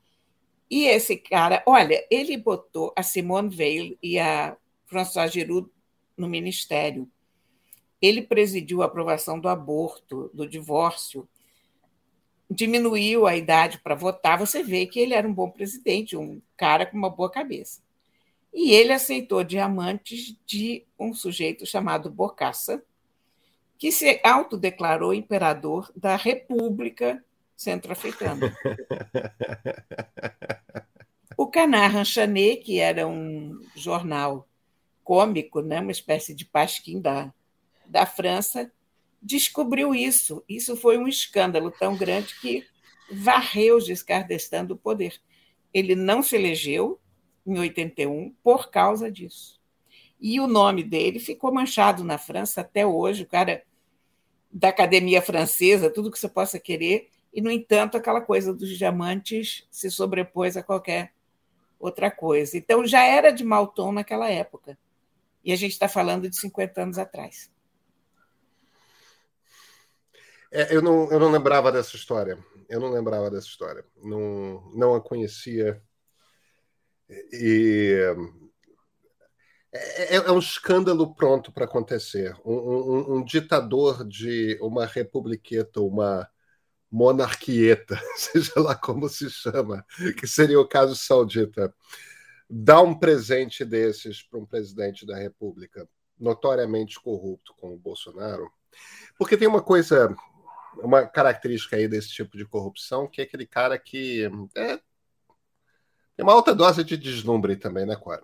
E 0.70 0.86
esse 0.86 1.16
cara, 1.16 1.62
olha, 1.66 2.06
ele 2.10 2.38
botou 2.38 2.92
a 2.96 3.04
Simone 3.04 3.56
Veil 3.56 3.98
e 4.02 4.18
a 4.18 4.58
François 4.88 5.32
Giroud 5.32 5.70
no 6.18 6.28
ministério. 6.28 7.10
Ele 8.02 8.22
presidiu 8.22 8.82
a 8.82 8.86
aprovação 8.86 9.40
do 9.40 9.48
aborto, 9.48 10.30
do 10.34 10.48
divórcio, 10.48 11.28
diminuiu 12.50 13.26
a 13.26 13.36
idade 13.36 13.80
para 13.80 13.96
votar, 13.96 14.38
você 14.38 14.62
vê 14.62 14.86
que 14.86 15.00
ele 15.00 15.14
era 15.14 15.28
um 15.28 15.34
bom 15.34 15.50
presidente, 15.50 16.16
um 16.16 16.42
cara 16.56 16.86
com 16.86 16.98
uma 16.98 17.10
boa 17.10 17.30
cabeça. 17.30 17.82
E 18.54 18.72
ele 18.72 18.94
aceitou 18.94 19.44
diamantes 19.44 20.36
de 20.46 20.86
um 21.00 21.14
sujeito 21.14 21.66
chamado 21.66 22.12
Bokassa, 22.12 22.84
que 23.78 23.92
se 23.92 24.20
autodeclarou 24.24 25.14
imperador 25.14 25.92
da 25.96 26.16
República 26.16 27.24
Centro-Africana. 27.56 28.56
O 31.36 31.48
Canard 31.48 31.96
Ranchanet, 31.96 32.58
que 32.64 32.80
era 32.80 33.08
um 33.08 33.60
jornal 33.76 34.48
cômico, 35.04 35.62
né, 35.62 35.80
uma 35.80 35.92
espécie 35.92 36.34
de 36.34 36.46
pasquim 36.46 37.02
da, 37.02 37.34
da 37.86 38.06
França, 38.06 38.72
descobriu 39.22 39.94
isso. 39.94 40.44
Isso 40.48 40.76
foi 40.76 40.98
um 40.98 41.08
escândalo 41.08 41.72
tão 41.72 41.96
grande 41.96 42.40
que 42.40 42.66
varreu 43.12 43.80
Giscard 43.80 44.28
d'Estaing 44.28 44.66
do 44.66 44.78
poder. 44.78 45.20
Ele 45.74 45.96
não 45.96 46.22
se 46.22 46.36
elegeu 46.36 47.00
em 47.46 47.58
81 47.58 48.34
por 48.44 48.70
causa 48.70 49.12
disso. 49.12 49.62
E 50.20 50.40
o 50.40 50.48
nome 50.48 50.84
dele 50.84 51.20
ficou 51.20 51.54
manchado 51.54 52.04
na 52.04 52.18
França 52.18 52.62
até 52.62 52.86
hoje, 52.86 53.24
o 53.24 53.28
cara 53.28 53.64
da 54.52 54.70
academia 54.70 55.22
francesa, 55.22 55.90
tudo 55.90 56.12
que 56.12 56.20
você 56.20 56.30
possa 56.30 56.60
querer, 56.60 57.10
e, 57.34 57.42
no 57.42 57.50
entanto, 57.50 57.98
aquela 57.98 58.22
coisa 58.22 58.54
dos 58.54 58.78
diamantes 58.78 59.68
se 59.72 59.90
sobrepôs 59.90 60.56
a 60.56 60.62
qualquer 60.62 61.12
outra 61.80 62.12
coisa. 62.12 62.58
Então, 62.58 62.86
já 62.86 63.04
era 63.04 63.32
de 63.32 63.44
mau 63.44 63.68
tom 63.68 63.92
naquela 63.92 64.30
época. 64.30 64.78
E 65.44 65.52
a 65.52 65.56
gente 65.56 65.72
está 65.74 65.90
falando 65.90 66.30
de 66.30 66.38
50 66.38 66.82
anos 66.82 66.98
atrás. 66.98 67.52
É, 70.52 70.76
eu, 70.76 70.82
não, 70.82 71.12
eu 71.12 71.20
não 71.20 71.32
lembrava 71.32 71.72
dessa 71.72 71.96
história. 71.96 72.38
Eu 72.70 72.80
não 72.80 72.92
lembrava 72.92 73.30
dessa 73.30 73.48
história. 73.48 73.84
Não, 74.02 74.72
não 74.76 74.96
a 74.96 75.02
conhecia. 75.02 75.82
E 77.32 77.98
é, 79.74 80.16
é, 80.16 80.18
é 80.18 80.32
um 80.32 80.38
escândalo 80.38 81.16
pronto 81.16 81.52
para 81.52 81.66
acontecer. 81.66 82.36
Um, 82.46 82.54
um, 82.54 83.16
um, 83.16 83.24
ditador 83.24 84.08
de 84.08 84.58
uma 84.62 84.86
republiqueta, 84.86 85.82
uma 85.82 86.30
monarquieta, 86.92 88.00
seja 88.16 88.54
lá 88.58 88.76
como 88.76 89.10
se 89.10 89.30
chama, 89.32 89.84
que 90.20 90.28
seria 90.28 90.60
o 90.60 90.68
caso 90.68 90.96
saudita, 90.96 91.74
dá 92.50 92.82
um 92.82 92.94
presente 92.94 93.64
desses 93.66 94.22
para 94.22 94.40
um 94.40 94.46
presidente 94.46 95.06
da 95.06 95.18
República 95.18 95.88
notoriamente 96.20 97.00
corrupto 97.00 97.54
como 97.58 97.74
o 97.74 97.80
Bolsonaro. 97.80 98.52
Porque 99.18 99.38
tem 99.38 99.48
uma 99.48 99.62
coisa 99.62 100.16
uma 100.82 101.06
característica 101.06 101.76
aí 101.76 101.88
desse 101.88 102.10
tipo 102.10 102.36
de 102.36 102.46
corrupção, 102.46 103.08
que 103.08 103.22
é 103.22 103.24
aquele 103.24 103.46
cara 103.46 103.78
que 103.78 104.24
é, 104.56 104.80
tem 106.16 106.24
uma 106.24 106.34
alta 106.34 106.54
dose 106.54 106.84
de 106.84 106.96
deslumbre 106.96 107.56
também, 107.56 107.86
né, 107.86 107.96
Cora? 107.96 108.24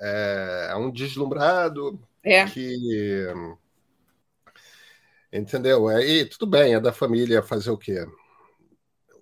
É, 0.00 0.68
é 0.70 0.76
um 0.76 0.90
deslumbrado 0.90 2.00
é. 2.24 2.44
que. 2.46 3.26
Entendeu? 5.32 5.86
Aí 5.88 6.24
tudo 6.24 6.46
bem, 6.46 6.74
é 6.74 6.80
da 6.80 6.92
família 6.92 7.42
fazer 7.42 7.70
o 7.70 7.78
quê? 7.78 8.04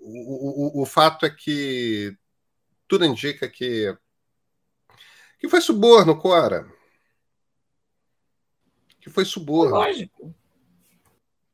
O, 0.00 0.80
o, 0.80 0.82
o 0.82 0.86
fato 0.86 1.26
é 1.26 1.30
que 1.30 2.16
tudo 2.86 3.04
indica 3.04 3.48
que. 3.48 3.94
Que 5.38 5.48
foi 5.48 5.60
suborno, 5.60 6.18
Cora. 6.18 6.66
Que 9.00 9.08
foi 9.08 9.24
suborno. 9.24 9.76
Lógico. 9.76 10.34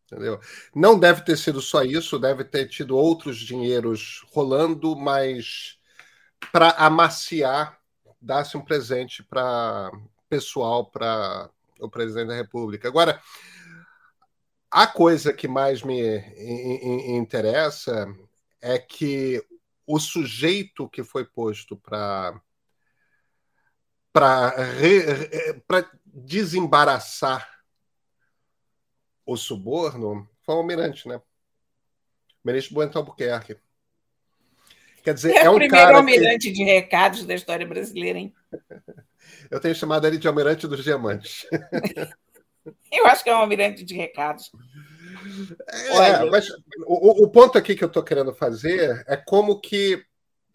Entendeu? 0.06 0.40
Não 0.74 0.98
deve 0.98 1.22
ter 1.22 1.36
sido 1.36 1.60
só 1.60 1.82
isso, 1.82 2.18
deve 2.18 2.44
ter 2.44 2.68
tido 2.68 2.96
outros 2.96 3.38
dinheiros 3.38 4.24
rolando, 4.32 4.94
mas 4.94 5.78
para 6.52 6.70
amaciar, 6.70 7.78
dar-se 8.20 8.56
um 8.56 8.64
presente 8.64 9.22
para 9.22 9.90
pessoal 10.28 10.90
para 10.90 11.50
o 11.80 11.88
presidente 11.88 12.28
da 12.28 12.34
República. 12.34 12.86
Agora, 12.86 13.20
a 14.70 14.86
coisa 14.86 15.32
que 15.32 15.48
mais 15.48 15.82
me 15.82 16.18
interessa 17.16 18.06
é 18.60 18.78
que 18.78 19.44
o 19.86 19.98
sujeito 19.98 20.88
que 20.88 21.02
foi 21.02 21.24
posto 21.24 21.76
para 21.76 22.40
para 24.14 25.90
desembaraçar 26.06 27.50
o 29.26 29.36
suborno 29.36 30.28
foi 30.42 30.54
o 30.54 30.58
almirante, 30.58 31.08
né? 31.08 31.16
O 31.16 31.22
ministro 32.44 32.74
Bueno 32.74 32.92
Albuquerque. 32.94 33.56
Quer 35.02 35.14
dizer, 35.14 35.32
é, 35.32 35.44
é 35.44 35.50
um 35.50 35.54
o 35.54 35.58
primeiro 35.58 35.96
almirante 35.96 36.48
que... 36.48 36.52
de 36.52 36.62
recados 36.62 37.26
da 37.26 37.34
história 37.34 37.66
brasileira, 37.66 38.18
hein? 38.18 38.32
Eu 39.50 39.58
tenho 39.58 39.74
chamado 39.74 40.06
ele 40.06 40.18
de 40.18 40.28
almirante 40.28 40.68
dos 40.68 40.84
diamantes. 40.84 41.46
Eu 42.92 43.06
acho 43.06 43.24
que 43.24 43.30
é 43.30 43.34
um 43.34 43.38
almirante 43.38 43.84
de 43.84 43.94
recados. 43.94 44.50
É, 45.68 46.24
mas 46.30 46.48
o, 46.86 47.24
o, 47.24 47.30
ponto 47.30 47.58
aqui 47.58 47.74
que 47.74 47.84
eu 47.84 47.88
estou 47.88 48.02
querendo 48.02 48.34
fazer 48.34 49.04
é 49.06 49.16
como 49.16 49.60
que 49.60 50.02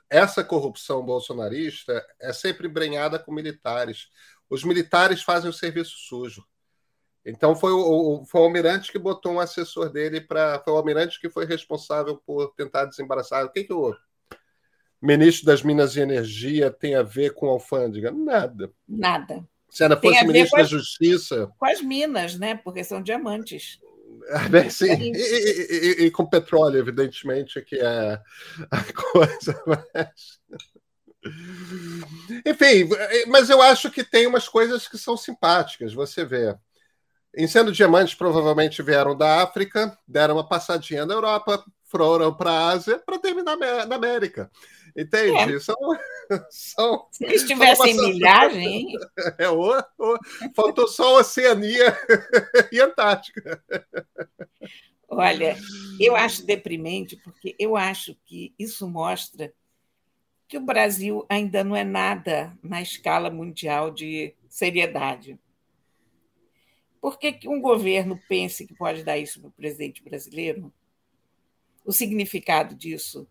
essa 0.10 0.44
corrupção 0.44 1.06
bolsonarista 1.06 2.06
é 2.20 2.34
sempre 2.34 2.68
embrenhada 2.68 3.20
com 3.20 3.32
militares. 3.32 4.08
Os 4.50 4.64
militares 4.64 5.22
fazem 5.22 5.50
o 5.50 5.54
serviço 5.54 5.96
sujo. 5.98 6.44
Então 7.26 7.56
foi 7.56 7.72
o, 7.72 8.26
foi 8.26 8.42
o 8.42 8.44
almirante 8.46 8.92
que 8.92 8.98
botou 8.98 9.34
um 9.34 9.40
assessor 9.40 9.90
dele 9.90 10.20
para. 10.20 10.60
Foi 10.64 10.74
o 10.74 10.78
almirante 10.78 11.20
que 11.20 11.30
foi 11.30 11.46
responsável 11.46 12.18
por 12.26 12.54
tentar 12.56 12.86
desembaraçar. 12.86 13.46
O 13.46 13.52
que, 13.52 13.64
que 13.64 13.74
o 13.74 13.96
ministro 15.02 15.46
das 15.46 15.62
Minas 15.62 15.96
e 15.96 16.00
Energia 16.00 16.72
tem 16.72 16.96
a 16.96 17.04
ver 17.04 17.34
com 17.34 17.48
a 17.48 17.52
alfândega? 17.52 18.12
Nada. 18.12 18.72
Nada. 18.88 19.48
Se 19.70 19.84
ela 19.84 19.96
fosse 19.96 20.26
ministro 20.26 20.58
da 20.58 20.64
Justiça. 20.64 21.52
Com 21.60 21.66
as 21.66 21.82
minas, 21.82 22.40
né? 22.40 22.56
Porque 22.56 22.84
são 22.84 23.04
diamantes. 23.04 23.80
Bem, 24.50 24.70
sim. 24.70 25.12
E, 25.14 25.18
e, 25.18 26.06
e, 26.06 26.12
com 26.12 26.26
petróleo, 26.26 26.78
evidentemente, 26.78 27.62
que 27.62 27.78
é 27.78 28.22
a 28.72 28.84
coisa 28.94 29.64
mais. 29.66 30.40
Enfim, 32.46 32.90
mas 33.28 33.50
eu 33.50 33.62
acho 33.62 33.92
que 33.92 34.04
tem 34.04 34.26
umas 34.26 34.48
coisas 34.48 34.88
que 34.88 34.98
são 34.98 35.18
simpáticas, 35.18 35.94
você 35.94 36.24
vê. 36.24 36.56
Sendo 37.48 37.72
diamantes, 37.72 38.16
provavelmente 38.16 38.82
vieram 38.82 39.16
da 39.16 39.44
África, 39.44 39.96
deram 40.08 40.36
uma 40.36 40.48
passadinha 40.48 41.06
na 41.06 41.14
Europa, 41.14 41.64
foram 41.90 42.34
para 42.34 42.52
a 42.52 42.68
Ásia 42.70 43.00
para 43.00 43.20
terminar 43.20 43.58
na 43.58 43.96
América. 43.96 44.50
Entende? 44.96 45.56
É. 45.56 45.60
São, 45.60 45.76
são, 46.50 47.08
Se 47.12 47.26
eles 47.26 47.44
tivessem 47.44 47.96
são 47.96 48.08
milhagem. 48.08 48.94
É, 49.38 49.50
o, 49.50 49.78
o, 49.98 50.20
faltou 50.56 50.88
só 50.88 51.18
Oceania 51.18 51.98
e 52.72 52.80
Antártica. 52.80 53.62
Olha, 55.08 55.58
eu 56.00 56.16
acho 56.16 56.46
deprimente, 56.46 57.18
porque 57.18 57.56
eu 57.58 57.76
acho 57.76 58.16
que 58.26 58.54
isso 58.58 58.88
mostra 58.88 59.52
que 60.48 60.58
o 60.58 60.62
Brasil 60.62 61.26
ainda 61.28 61.64
não 61.64 61.76
é 61.76 61.84
nada 61.84 62.58
na 62.62 62.82
escala 62.82 63.30
mundial 63.30 63.92
de 63.92 64.36
seriedade. 64.48 65.40
Por 67.02 67.18
que, 67.18 67.32
que 67.32 67.48
um 67.48 67.62
governo 67.62 68.20
pense 68.28 68.68
que 68.68 68.74
pode 68.74 69.04
dar 69.04 69.18
isso 69.18 69.40
para 69.40 69.50
o 69.50 69.54
presidente 69.54 70.04
brasileiro? 70.04 70.72
O 71.90 71.92
significado 71.92 72.76
disso 72.76 73.28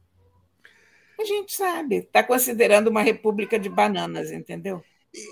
a 1.17 1.25
gente 1.25 1.55
sabe, 1.55 1.99
está 1.99 2.25
considerando 2.25 2.89
uma 2.89 3.03
república 3.03 3.57
de 3.57 3.69
bananas, 3.69 4.33
entendeu? 4.33 4.83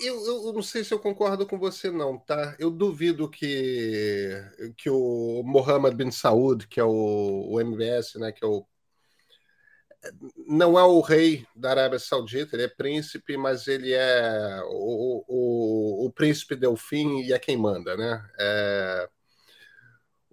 Eu, 0.04 0.46
eu, 0.46 0.52
não 0.52 0.62
sei 0.62 0.84
se 0.84 0.94
eu 0.94 1.00
concordo 1.00 1.44
com 1.44 1.58
você, 1.58 1.90
não, 1.90 2.18
tá? 2.18 2.54
Eu 2.56 2.70
duvido 2.70 3.28
que, 3.28 4.30
que 4.76 4.88
o 4.88 5.42
Mohammed 5.44 5.96
bin 5.96 6.12
Saud, 6.12 6.68
que 6.68 6.78
é 6.78 6.84
o, 6.84 7.48
o 7.50 7.60
MBS, 7.60 8.16
né, 8.16 8.30
que 8.30 8.44
é 8.44 8.46
o 8.46 8.64
não 10.46 10.78
é 10.78 10.84
o 10.84 11.00
rei 11.00 11.44
da 11.56 11.70
Arábia 11.70 11.98
Saudita, 11.98 12.54
ele 12.54 12.62
é 12.62 12.68
príncipe, 12.68 13.36
mas 13.36 13.66
ele 13.66 13.92
é 13.92 14.60
o, 14.66 15.24
o, 15.26 16.06
o 16.06 16.12
príncipe 16.12 16.54
Delfim 16.54 17.22
e 17.22 17.32
é 17.32 17.38
quem 17.40 17.56
manda, 17.56 17.96
né? 17.96 18.24
É, 18.38 19.08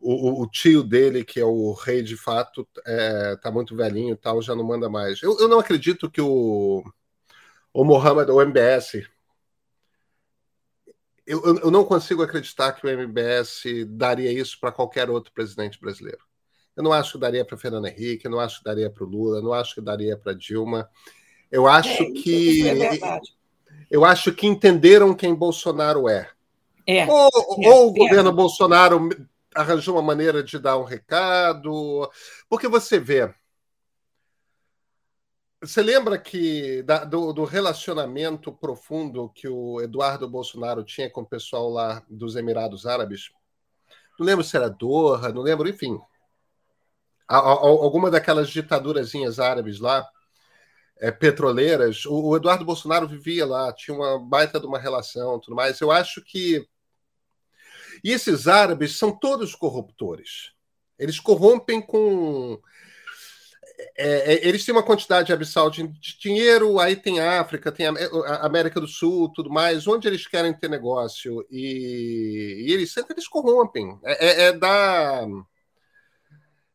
o, 0.04 0.42
o, 0.42 0.48
tio 0.48 0.84
dele, 0.84 1.24
que 1.24 1.40
é 1.40 1.46
o 1.46 1.72
rei 1.72 2.04
de 2.04 2.18
fato, 2.18 2.68
é, 2.86 3.36
tá 3.38 3.50
muito 3.50 3.76
velhinho 3.76 4.18
tal, 4.18 4.42
já 4.42 4.54
não 4.54 4.64
manda 4.64 4.90
mais. 4.90 5.22
Eu, 5.22 5.38
eu 5.40 5.48
não 5.48 5.60
acredito 5.60 6.12
que 6.12 6.22
o, 6.22 6.84
o 7.74 7.84
Mohammed, 7.84 8.30
o 8.30 8.42
MBS, 8.42 9.08
eu, 11.26 11.42
eu 11.44 11.72
não 11.72 11.86
consigo 11.86 12.22
acreditar 12.22 12.74
que 12.74 12.86
o 12.86 12.90
MBS 12.90 13.64
daria 13.88 14.32
isso 14.32 14.60
para 14.60 14.72
qualquer 14.72 15.10
outro 15.10 15.32
presidente 15.32 15.80
brasileiro. 15.80 16.20
Eu 16.76 16.84
não 16.84 16.92
acho 16.92 17.14
que 17.14 17.20
daria 17.20 17.46
para 17.46 17.58
Fernando 17.58 17.88
Henrique, 17.88 18.26
eu 18.26 18.32
não 18.32 18.40
acho 18.40 18.58
que 18.58 18.66
daria 18.66 18.90
para 18.90 19.04
o 19.04 19.08
Lula, 19.08 19.38
eu 19.38 19.44
não 19.44 19.54
acho 19.54 19.76
que 19.76 19.82
daria 19.82 20.18
para 20.18 20.34
Dilma. 20.34 20.90
Eu 21.52 21.68
acho 21.68 22.04
é, 22.04 22.12
que 22.12 22.68
é 22.68 23.20
eu 23.90 24.04
acho 24.04 24.34
que 24.34 24.48
entenderam 24.48 25.14
quem 25.14 25.34
Bolsonaro 25.34 26.10
é. 26.10 26.30
É, 26.86 27.06
ou, 27.06 27.30
é, 27.64 27.70
ou 27.70 27.88
o 27.88 27.94
governo 27.94 28.32
Bolsonaro 28.32 29.08
arranjou 29.56 29.96
uma 29.96 30.02
maneira 30.02 30.44
de 30.44 30.60
dar 30.60 30.78
um 30.78 30.84
recado. 30.84 32.10
Porque 32.50 32.68
você 32.68 33.00
vê. 33.00 33.34
Você 35.62 35.82
lembra 35.82 36.18
que 36.20 36.84
da, 36.84 37.06
do, 37.06 37.32
do, 37.32 37.46
relacionamento 37.46 38.52
profundo 38.52 39.30
que 39.30 39.48
o 39.48 39.80
Eduardo 39.82 40.30
Bolsonaro 40.30 40.84
tinha 40.84 41.10
com 41.10 41.22
o 41.22 41.26
pessoal 41.26 41.70
lá 41.70 42.04
dos 42.10 42.36
Emirados 42.36 42.86
Árabes? 42.86 43.30
Não 44.20 44.26
lembro 44.26 44.44
se 44.44 44.58
era 44.58 44.70
Doha, 44.70 45.32
não 45.32 45.42
lembro, 45.42 45.70
enfim. 45.70 45.98
A, 47.28 47.38
a, 47.38 47.40
alguma 47.40 48.12
daquelas 48.12 48.50
ditadurazinhas 48.50 49.40
árabes 49.40 49.80
lá, 49.80 50.06
é, 51.00 51.12
petroleiras, 51.12 52.06
o, 52.06 52.30
o 52.30 52.36
Eduardo 52.36 52.66
Bolsonaro 52.66 53.08
vivia 53.08 53.46
lá, 53.46 53.72
tinha 53.74 53.96
uma 53.96 54.20
baita 54.20 54.60
de 54.60 54.66
uma 54.66 54.78
relação 54.80 55.40
tudo 55.40 55.56
mais. 55.56 55.80
Eu 55.80 55.92
acho 55.92 56.22
que 56.22 56.68
e 58.04 58.12
esses 58.12 58.48
árabes 58.48 58.98
são 58.98 59.12
todos 59.12 59.56
corruptores. 59.56 60.52
Eles 61.00 61.20
corrompem 61.20 61.82
com. 61.82 62.60
É, 63.98 64.34
é, 64.34 64.48
eles 64.48 64.64
têm 64.64 64.74
uma 64.74 64.84
quantidade 64.84 65.34
abissal 65.34 65.70
de, 65.70 65.88
dinheiro, 66.20 66.80
aí 66.80 66.96
tem 66.96 67.20
África, 67.20 67.72
tem 67.72 67.88
a 67.88 68.46
América 68.46 68.80
do 68.80 68.88
Sul, 68.88 69.32
tudo 69.34 69.50
mais, 69.50 69.88
onde 69.88 70.08
eles 70.08 70.28
querem 70.28 70.54
ter 70.54 70.70
negócio 70.70 71.46
e, 71.50 72.66
e 72.68 72.74
eles 72.74 72.94
sempre 72.94 73.14
eles 73.14 73.28
corrompem. 73.28 74.00
É, 74.04 74.28
é, 74.28 74.42
é 74.48 74.54
da. 74.54 75.28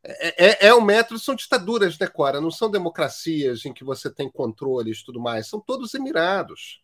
É, 0.03 0.47
é, 0.47 0.67
é, 0.69 0.75
o 0.75 0.81
método, 0.81 1.21
são 1.21 1.35
ditaduras, 1.35 1.99
né, 1.99 2.07
Cora? 2.07 2.41
Não 2.41 2.51
são 2.51 2.71
democracias 2.71 3.65
em 3.65 3.73
que 3.73 3.85
você 3.85 4.11
tem 4.11 4.31
controles 4.31 4.99
e 4.99 5.05
tudo 5.05 5.21
mais, 5.21 5.47
são 5.47 5.61
todos 5.61 5.95
emirados. 5.95 6.83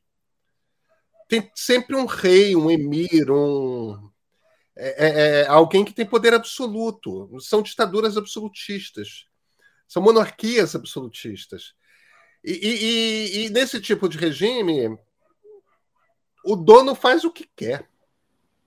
Tem 1.29 1.51
sempre 1.55 1.97
um 1.97 2.05
rei, 2.05 2.55
um 2.55 2.71
emir, 2.71 3.31
um, 3.31 4.11
é, 4.77 5.07
é, 5.07 5.41
é, 5.43 5.47
alguém 5.47 5.85
que 5.85 5.93
tem 5.93 6.05
poder 6.05 6.35
absoluto. 6.35 7.29
São 7.41 7.63
ditaduras 7.63 8.17
absolutistas. 8.17 9.27
São 9.87 10.03
monarquias 10.03 10.75
absolutistas. 10.75 11.75
E, 12.43 12.53
e, 12.53 13.45
e, 13.47 13.51
nesse 13.51 13.81
tipo 13.81 14.09
de 14.09 14.19
regime, 14.19 14.99
o 16.45 16.57
dono 16.57 16.95
faz 16.95 17.25
o 17.25 17.31
que 17.31 17.49
quer. 17.57 17.89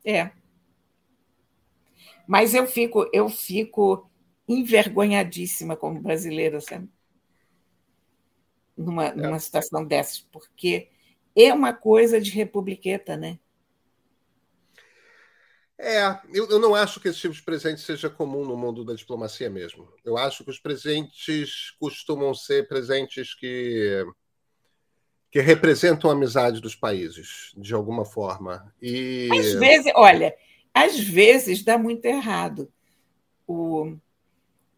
É. 0.06 0.32
Mas 2.28 2.54
eu 2.54 2.66
fico, 2.66 3.10
eu 3.14 3.30
fico 3.30 4.10
envergonhadíssima 4.48 5.76
como 5.76 6.02
brasileira, 6.02 6.62
sabe? 6.62 6.90
Numa, 8.76 9.06
é. 9.08 9.16
numa 9.16 9.40
situação 9.40 9.86
dessas, 9.86 10.22
porque 10.32 10.90
é 11.36 11.54
uma 11.54 11.74
coisa 11.74 12.20
de 12.20 12.32
republiqueta, 12.32 13.18
né? 13.18 13.38
É, 15.80 16.20
eu, 16.34 16.50
eu, 16.50 16.60
não 16.60 16.74
acho 16.74 17.00
que 17.00 17.08
esse 17.08 17.20
tipo 17.20 17.36
de 17.36 17.42
presente 17.44 17.82
seja 17.82 18.10
comum 18.10 18.44
no 18.44 18.58
mundo 18.58 18.84
da 18.84 18.96
diplomacia 18.96 19.50
mesmo. 19.50 19.88
Eu 20.04 20.18
acho 20.18 20.44
que 20.44 20.50
os 20.50 20.60
presentes 20.60 21.72
costumam 21.80 22.34
ser 22.34 22.68
presentes 22.68 23.36
que, 23.36 24.04
que 25.32 25.40
representam 25.40 26.10
a 26.10 26.14
amizade 26.14 26.60
dos 26.60 26.76
países, 26.76 27.54
de 27.56 27.76
alguma 27.76 28.04
forma. 28.04 28.74
E... 28.82 29.30
Às 29.32 29.54
vezes, 29.54 29.92
olha, 29.96 30.36
às 30.74 31.00
vezes 31.00 31.64
dá 31.64 31.78
muito 31.78 32.06
errado. 32.06 32.72
O 33.46 33.96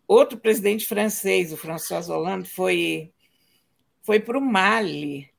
outro 0.06 0.38
presidente 0.38 0.86
francês, 0.86 1.54
o 1.54 1.58
François 1.58 2.10
Hollande, 2.10 2.50
foi, 2.50 3.14
foi 4.02 4.20
para 4.20 4.38
o 4.38 4.42
Mali, 4.42 5.30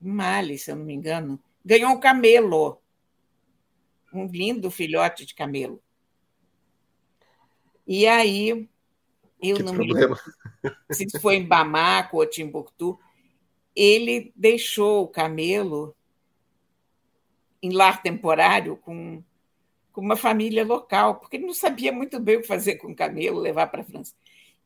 Mali, 0.00 0.58
se 0.58 0.70
eu 0.70 0.76
não 0.76 0.84
me 0.84 0.94
engano, 0.94 1.38
ganhou 1.64 1.92
um 1.92 2.00
camelo 2.00 2.81
um 4.12 4.26
lindo 4.26 4.70
filhote 4.70 5.24
de 5.24 5.34
camelo. 5.34 5.82
E 7.86 8.06
aí, 8.06 8.68
eu 9.40 9.56
que 9.56 9.62
não 9.62 9.74
problema. 9.74 9.94
me 9.94 10.00
lembro 10.00 10.18
se 10.90 11.20
foi 11.20 11.36
em 11.36 11.46
Bamako 11.46 12.18
ou 12.18 12.26
Timbuktu, 12.26 12.98
ele 13.74 14.32
deixou 14.36 15.02
o 15.02 15.08
camelo 15.08 15.94
em 17.62 17.72
lar 17.72 18.02
temporário 18.02 18.76
com, 18.76 19.22
com 19.92 20.00
uma 20.00 20.16
família 20.16 20.64
local, 20.64 21.16
porque 21.16 21.36
ele 21.36 21.46
não 21.46 21.54
sabia 21.54 21.92
muito 21.92 22.18
bem 22.20 22.36
o 22.36 22.40
que 22.42 22.46
fazer 22.46 22.76
com 22.76 22.88
o 22.88 22.96
camelo, 22.96 23.38
levar 23.38 23.68
para 23.68 23.82
a 23.82 23.84
França. 23.84 24.14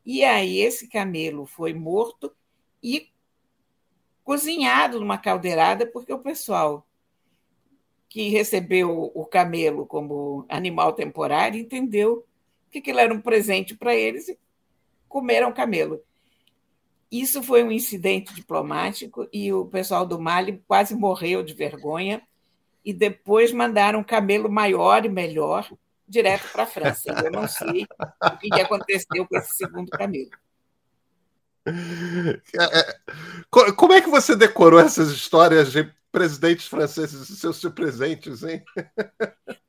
E 0.05 0.23
aí 0.23 0.59
esse 0.59 0.87
camelo 0.87 1.45
foi 1.45 1.73
morto 1.73 2.33
e 2.81 3.11
cozinhado 4.23 4.99
numa 4.99 5.17
caldeirada, 5.17 5.85
porque 5.85 6.11
o 6.11 6.19
pessoal 6.19 6.86
que 8.09 8.29
recebeu 8.29 9.11
o 9.13 9.25
camelo 9.25 9.85
como 9.85 10.45
animal 10.49 10.93
temporário 10.93 11.59
entendeu 11.59 12.25
que 12.71 12.79
aquilo 12.79 12.99
era 12.99 13.13
um 13.13 13.21
presente 13.21 13.75
para 13.75 13.95
eles 13.95 14.29
e 14.29 14.37
comeram 15.07 15.53
camelo. 15.53 16.01
Isso 17.11 17.41
foi 17.41 17.63
um 17.63 17.71
incidente 17.71 18.33
diplomático 18.33 19.27
e 19.31 19.51
o 19.53 19.65
pessoal 19.65 20.05
do 20.05 20.19
Mali 20.19 20.61
quase 20.67 20.95
morreu 20.95 21.41
de 21.41 21.53
vergonha 21.53 22.21
e 22.83 22.93
depois 22.93 23.51
mandaram 23.51 23.99
um 23.99 24.03
camelo 24.03 24.49
maior 24.49 25.05
e 25.05 25.09
melhor 25.09 25.69
direto 26.07 26.49
para 26.51 26.63
a 26.63 26.67
França. 26.67 27.11
Eu 27.23 27.31
não 27.31 27.47
sei 27.47 27.85
o 28.23 28.37
que 28.37 28.61
aconteceu 28.61 29.27
com 29.27 29.37
esse 29.37 29.55
segundo 29.55 29.89
camelo. 29.89 30.31
É, 31.65 32.79
é, 32.79 33.71
como 33.75 33.91
é 33.91 34.01
que 34.01 34.09
você 34.09 34.35
decorou 34.35 34.79
essas 34.79 35.11
histórias 35.11 35.71
de 35.71 35.83
presidentes 36.17 36.65
franceses 36.65 37.29
e 37.29 37.37
seus 37.37 37.61
presentes, 37.75 38.41
hein? 38.41 38.63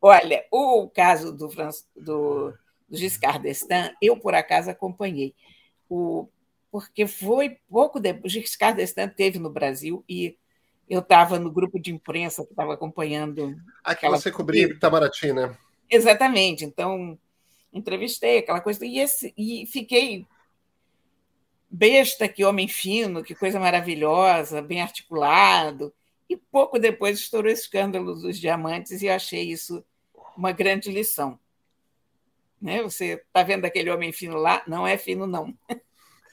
Olha, 0.00 0.46
o 0.50 0.88
caso 0.88 1.30
do, 1.30 1.46
do, 1.94 2.54
do 2.88 2.96
Giscard 2.96 3.40
d'Estaing, 3.40 3.94
eu 4.00 4.16
por 4.16 4.34
acaso 4.34 4.70
acompanhei. 4.70 5.34
O, 5.90 6.26
porque 6.72 7.06
foi 7.06 7.58
pouco 7.68 8.00
depois. 8.00 8.32
Giscard 8.32 8.78
d'Estaing 8.78 9.10
teve 9.10 9.38
no 9.38 9.50
Brasil 9.50 10.02
e 10.08 10.38
eu 10.88 11.00
estava 11.00 11.38
no 11.38 11.50
grupo 11.50 11.78
de 11.78 11.92
imprensa 11.92 12.42
que 12.46 12.52
estava 12.52 12.72
acompanhando. 12.72 13.54
Aquela 13.84 14.16
você 14.16 14.32
cobria 14.32 14.68
Itamaraty, 14.68 15.34
né? 15.34 15.54
Exatamente. 15.90 16.64
Então, 16.64 17.18
entrevistei 17.70 18.38
aquela 18.38 18.62
coisa 18.62 18.86
e, 18.86 18.98
esse, 18.98 19.34
e 19.36 19.66
fiquei 19.66 20.26
besta, 21.68 22.26
que 22.26 22.42
homem 22.42 22.68
fino, 22.68 23.22
que 23.22 23.34
coisa 23.34 23.60
maravilhosa, 23.60 24.62
bem 24.62 24.80
articulado. 24.80 25.92
E 26.28 26.36
pouco 26.36 26.78
depois 26.78 27.18
estourou 27.18 27.50
o 27.50 27.54
escândalo 27.54 28.14
dos 28.14 28.38
diamantes 28.38 29.02
e 29.02 29.08
achei 29.08 29.50
isso 29.50 29.84
uma 30.36 30.52
grande 30.52 30.90
lição. 30.90 31.38
Né? 32.60 32.82
Você 32.82 33.22
está 33.26 33.42
vendo 33.42 33.64
aquele 33.64 33.90
homem 33.90 34.12
fino 34.12 34.36
lá? 34.36 34.62
Não 34.66 34.86
é 34.86 34.98
fino, 34.98 35.26
não. 35.26 35.56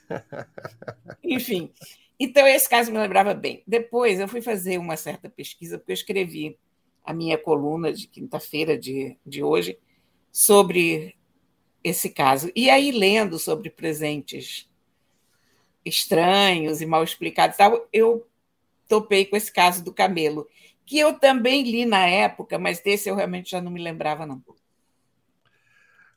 Enfim, 1.23 1.71
então 2.19 2.45
esse 2.47 2.69
caso 2.69 2.91
me 2.91 2.97
lembrava 2.97 3.33
bem. 3.33 3.63
Depois 3.65 4.19
eu 4.19 4.27
fui 4.27 4.41
fazer 4.41 4.77
uma 4.77 4.97
certa 4.97 5.29
pesquisa, 5.29 5.77
porque 5.77 5.91
eu 5.91 5.95
escrevi 5.95 6.57
a 7.03 7.13
minha 7.13 7.37
coluna 7.37 7.93
de 7.93 8.07
quinta-feira 8.07 8.77
de, 8.77 9.17
de 9.25 9.43
hoje 9.43 9.79
sobre 10.31 11.15
esse 11.83 12.09
caso. 12.09 12.51
E 12.55 12.69
aí, 12.69 12.91
lendo 12.91 13.37
sobre 13.37 13.69
presentes 13.69 14.69
estranhos 15.83 16.81
e 16.81 16.85
mal 16.85 17.03
explicados, 17.03 17.57
tal, 17.57 17.87
eu 17.93 18.27
topei 18.87 19.25
com 19.25 19.35
esse 19.35 19.51
caso 19.51 19.83
do 19.83 19.93
camelo, 19.93 20.47
que 20.85 20.99
eu 20.99 21.17
também 21.17 21.63
li 21.63 21.85
na 21.85 22.05
época, 22.05 22.59
mas 22.59 22.79
desse 22.79 23.09
eu 23.09 23.15
realmente 23.15 23.51
já 23.51 23.61
não 23.61 23.71
me 23.71 23.81
lembrava, 23.81 24.25
não. 24.25 24.43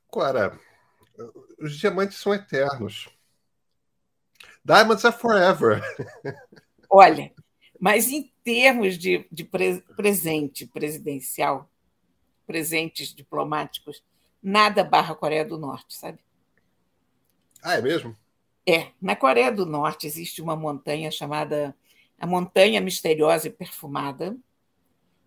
Cora, 0.08 0.58
os 1.58 1.76
diamantes 1.78 2.18
são 2.18 2.34
eternos. 2.34 3.08
Diamonds 4.64 5.04
are 5.04 5.16
forever. 5.16 5.82
Olha, 6.90 7.32
mas 7.78 8.08
em 8.08 8.32
termos 8.42 8.98
de, 8.98 9.26
de 9.30 9.44
pre 9.44 9.80
presente 9.96 10.66
presidencial, 10.66 11.70
presentes 12.46 13.14
diplomáticos, 13.14 14.02
nada 14.42 14.82
barra 14.82 15.14
Coreia 15.14 15.44
do 15.44 15.58
Norte, 15.58 15.94
sabe? 15.94 16.18
Ah, 17.62 17.74
é 17.74 17.82
mesmo? 17.82 18.16
É. 18.66 18.92
Na 19.00 19.16
Coreia 19.16 19.50
do 19.50 19.64
Norte 19.64 20.06
existe 20.06 20.42
uma 20.42 20.56
montanha 20.56 21.10
chamada 21.10 21.74
a 22.18 22.26
Montanha 22.26 22.80
Misteriosa 22.80 23.48
e 23.48 23.50
Perfumada. 23.50 24.36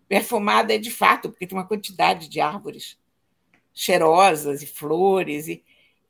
Perfumada 0.08 0.74
é 0.74 0.78
de 0.78 0.90
fato, 0.90 1.30
porque 1.30 1.46
tem 1.46 1.56
uma 1.56 1.66
quantidade 1.66 2.28
de 2.28 2.40
árvores 2.40 2.98
cheirosas 3.72 4.62
e 4.62 4.66
flores. 4.66 5.48
E, 5.48 5.64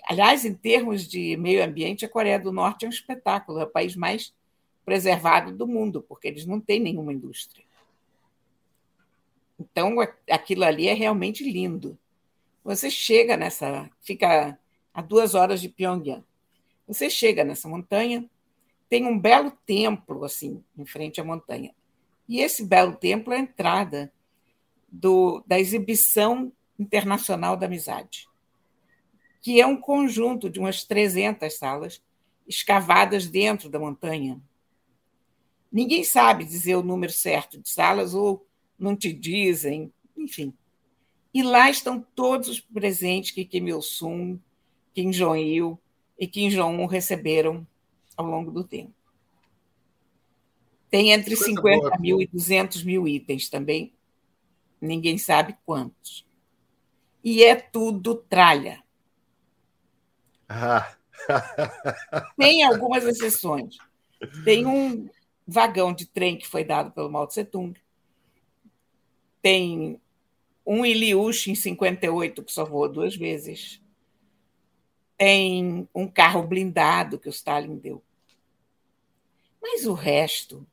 aliás, 0.05 0.45
em 0.45 0.55
termos 0.55 1.07
de 1.07 1.37
meio 1.37 1.65
ambiente, 1.65 2.05
a 2.05 2.09
Coreia 2.09 2.39
do 2.39 2.53
Norte 2.53 2.85
é 2.85 2.89
um 2.89 2.93
espetáculo, 2.93 3.61
é 3.61 3.65
o 3.65 3.71
país 3.71 3.95
mais 3.95 4.35
preservado 4.85 5.57
do 5.57 5.67
mundo, 5.67 6.03
porque 6.03 6.27
eles 6.27 6.45
não 6.45 6.61
têm 6.61 6.81
nenhuma 6.81 7.13
indústria. 7.13 7.65
Então, 9.59 9.97
aquilo 10.29 10.65
ali 10.65 10.89
é 10.89 10.95
realmente 10.95 11.45
lindo. 11.45 11.97
Você 12.65 12.91
chega 12.91 13.37
nessa. 13.37 13.89
fica 14.01 14.59
a 14.93 15.01
duas 15.01 15.35
horas 15.35 15.61
de 15.61 15.69
Pyongyang. 15.69 16.25
Você 16.87 17.09
chega 17.09 17.45
nessa 17.45 17.69
montanha, 17.69 18.29
tem 18.93 19.07
um 19.07 19.19
belo 19.19 19.51
templo 19.65 20.23
assim 20.23 20.63
em 20.77 20.85
frente 20.85 21.19
à 21.19 21.25
montanha. 21.25 21.75
E 22.29 22.41
esse 22.41 22.63
belo 22.63 22.95
templo 22.95 23.33
é 23.33 23.39
a 23.39 23.41
entrada 23.41 24.13
do, 24.87 25.43
da 25.47 25.59
exibição 25.59 26.53
internacional 26.79 27.57
da 27.57 27.65
amizade, 27.65 28.29
que 29.41 29.59
é 29.59 29.67
um 29.67 29.79
conjunto 29.81 30.51
de 30.51 30.61
umas 30.61 30.85
300 30.85 31.57
salas 31.57 32.03
escavadas 32.47 33.27
dentro 33.27 33.71
da 33.71 33.79
montanha. 33.79 34.39
Ninguém 35.73 36.05
sabe 36.05 36.45
dizer 36.45 36.75
o 36.75 36.83
número 36.83 37.15
certo 37.15 37.59
de 37.59 37.71
salas 37.71 38.13
ou 38.13 38.47
não 38.79 38.95
te 38.95 39.11
dizem, 39.11 39.91
enfim. 40.15 40.53
E 41.33 41.43
lá 41.43 41.71
estão 41.71 41.99
todos 42.15 42.47
os 42.47 42.61
presentes 42.61 43.31
que 43.31 43.47
Kim 43.47 43.69
Il-sung, 43.69 44.39
Kim 44.93 45.09
Jong-il 45.13 45.79
e 46.19 46.27
Kim 46.27 46.51
Jong-un 46.51 46.85
receberam 46.85 47.67
ao 48.17 48.27
longo 48.27 48.51
do 48.51 48.65
tempo. 48.65 48.93
Tem 50.91 51.11
entre 51.13 51.37
Coisa 51.37 51.51
50 51.51 51.79
boa. 51.81 51.99
mil 51.99 52.21
e 52.21 52.27
200 52.27 52.85
mil 52.85 53.09
itens 53.09 53.49
também, 53.49 53.93
ninguém 54.81 55.17
sabe 55.17 55.57
quantos. 55.65 56.27
E 57.25 57.43
é 57.43 57.55
tudo 57.55 58.15
tralha. 58.15 58.83
Ah. 60.49 60.95
Tem 62.37 62.63
algumas 62.63 63.05
exceções. 63.05 63.77
Tem 64.45 64.67
um 64.67 65.09
vagão 65.47 65.93
de 65.93 66.07
trem 66.07 66.37
que 66.37 66.47
foi 66.47 66.65
dado 66.65 66.91
pelo 66.91 67.11
Mao 67.11 67.27
Tse 67.27 67.45
Tung. 67.45 67.79
Tem 69.41 70.01
um 70.65 70.85
Iliush 70.85 71.49
em 71.49 71.55
58 71.55 72.43
que 72.45 72.53
só 72.53 72.65
voou 72.65 72.89
duas 72.89 73.17
vezes. 73.17 73.82
Tem 75.23 75.89
um 75.95 76.09
carro 76.09 76.43
blindado 76.43 77.17
que 77.17 77.29
o 77.29 77.31
Stalin 77.31 77.77
deu. 77.77 78.03
Mas 79.63 79.87
o 79.87 79.93
resto 79.93 80.67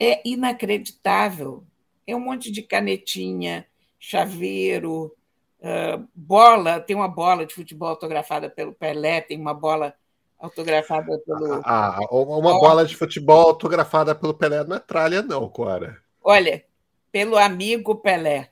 é 0.00 0.26
inacreditável. 0.26 1.62
É 2.06 2.16
um 2.16 2.20
monte 2.20 2.50
de 2.50 2.62
canetinha, 2.62 3.66
chaveiro, 3.98 5.14
uh, 5.58 6.08
bola. 6.14 6.80
Tem 6.80 6.96
uma 6.96 7.06
bola 7.06 7.44
de 7.44 7.52
futebol 7.52 7.90
autografada 7.90 8.48
pelo 8.48 8.72
Pelé, 8.72 9.20
tem 9.20 9.38
uma 9.38 9.52
bola 9.52 9.94
autografada 10.38 11.18
pelo. 11.18 11.60
Ah, 11.62 11.98
ah 11.98 12.06
uma 12.10 12.58
bola 12.58 12.86
de 12.86 12.96
futebol 12.96 13.48
autografada 13.48 14.14
pelo 14.14 14.32
Pelé 14.32 14.64
não 14.64 14.76
é 14.76 14.80
tralha, 14.80 15.20
não, 15.20 15.46
Cora. 15.50 16.00
Olha, 16.22 16.64
pelo 17.12 17.36
amigo 17.36 17.96
Pelé. 17.96 18.48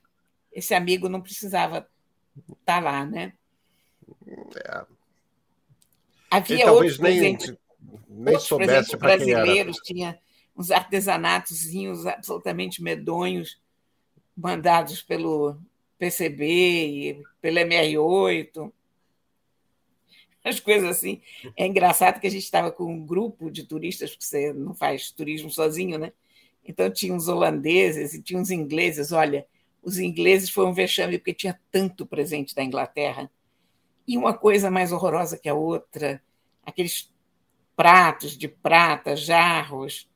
Esse 0.53 0.75
amigo 0.75 1.09
não 1.09 1.23
precisava 1.23 1.89
estar 2.37 2.75
tá 2.75 2.79
lá, 2.79 3.07
né? 3.07 3.33
É. 4.57 4.85
Havia 6.31 6.71
outros 6.71 6.99
nem, 6.99 7.13
presentes, 7.13 7.55
nem 8.09 8.35
outros 8.35 8.49
soubesse 8.49 8.97
brasileiros, 8.97 9.77
tinha 9.79 10.19
uns 10.57 10.71
artesanatozinhos 10.71 12.07
absolutamente 12.07 12.83
medonhos 12.83 13.61
mandados 14.37 15.03
pelo 15.03 15.57
PCB 15.99 16.45
e 16.47 17.23
pelo 17.41 17.59
MR8. 17.59 18.73
As 20.45 20.61
coisas 20.61 20.89
assim. 20.89 21.21
É 21.57 21.67
engraçado 21.67 22.21
que 22.21 22.27
a 22.27 22.31
gente 22.31 22.45
estava 22.45 22.71
com 22.71 22.85
um 22.85 23.05
grupo 23.05 23.51
de 23.51 23.65
turistas, 23.65 24.11
porque 24.11 24.25
você 24.25 24.53
não 24.53 24.75
faz 24.75 25.11
turismo 25.11 25.51
sozinho, 25.51 25.99
né? 25.99 26.13
Então 26.65 26.91
tinha 26.91 27.15
uns 27.15 27.29
holandeses 27.29 28.15
e 28.15 28.23
tinha 28.23 28.39
uns 28.39 28.51
ingleses. 28.51 29.13
Olha, 29.13 29.47
os 29.83 29.99
ingleses 29.99 30.51
foram 30.51 30.71
um 30.71 30.75
vexame 30.75 31.19
porque 31.19 31.35
tinha 31.35 31.59
tanto 31.71 32.07
presente 32.07 32.55
da 32.55 32.63
Inglaterra 32.63 33.31
e 34.09 34.17
uma 34.17 34.33
coisa 34.33 34.71
mais 34.71 34.91
horrorosa 34.91 35.37
que 35.37 35.51
a 35.51 35.55
outra, 35.55 36.23
aqueles 36.65 37.13
pratos 37.77 38.39
de 38.39 38.49
prata, 38.49 39.15
jarros. 39.15 40.09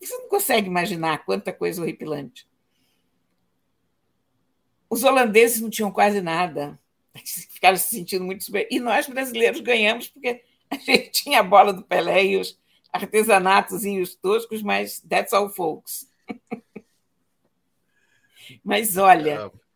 Você 0.00 0.16
não 0.16 0.28
consegue 0.28 0.68
imaginar 0.68 1.24
quanta 1.24 1.52
coisa 1.52 1.82
horripilante. 1.82 2.48
Os 4.88 5.02
holandeses 5.02 5.60
não 5.60 5.68
tinham 5.68 5.90
quase 5.90 6.20
nada, 6.20 6.78
ficaram 7.50 7.76
se 7.76 7.88
sentindo 7.88 8.24
muito 8.24 8.44
super. 8.44 8.68
E 8.70 8.78
nós, 8.78 9.08
brasileiros, 9.08 9.60
ganhamos 9.60 10.06
porque 10.06 10.44
a 10.70 10.76
gente 10.76 11.10
tinha 11.10 11.40
a 11.40 11.42
bola 11.42 11.72
do 11.72 11.82
Pelé 11.82 12.24
e 12.24 12.36
os 12.36 12.56
artesanatozinhos 12.92 14.14
toscos, 14.14 14.62
mas 14.62 15.00
that's 15.00 15.32
all 15.32 15.50
folks. 15.50 16.08
mas 18.64 18.96
olha, 18.96 19.50
é. 19.52 19.68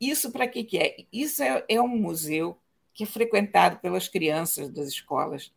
Isso 0.00 0.32
para 0.32 0.48
que, 0.48 0.64
que 0.64 0.78
é? 0.78 1.04
Isso 1.12 1.42
é, 1.42 1.64
é 1.68 1.80
um 1.80 1.88
museu 1.88 2.58
que 2.94 3.04
é 3.04 3.06
frequentado 3.06 3.78
pelas 3.78 4.08
crianças 4.08 4.70
das 4.70 4.88
escolas. 4.88 5.52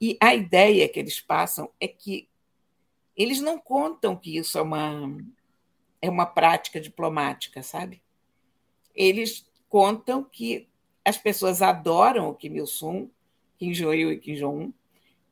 E 0.00 0.16
a 0.20 0.34
ideia 0.34 0.88
que 0.88 0.98
eles 0.98 1.20
passam 1.20 1.70
é 1.80 1.86
que 1.86 2.28
eles 3.16 3.40
não 3.40 3.58
contam 3.58 4.16
que 4.16 4.36
isso 4.36 4.58
é 4.58 4.62
uma, 4.62 5.16
é 6.00 6.10
uma 6.10 6.26
prática 6.26 6.80
diplomática, 6.80 7.62
sabe? 7.62 8.02
Eles 8.94 9.46
contam 9.68 10.24
que 10.24 10.68
as 11.04 11.16
pessoas 11.16 11.62
adoram 11.62 12.28
o 12.28 12.34
Kim 12.34 12.56
Il-sung, 12.56 13.10
Kim 13.58 13.72
Jong-il 13.72 14.12
e 14.12 14.18
Kim 14.18 14.34
Jong-un, 14.34 14.72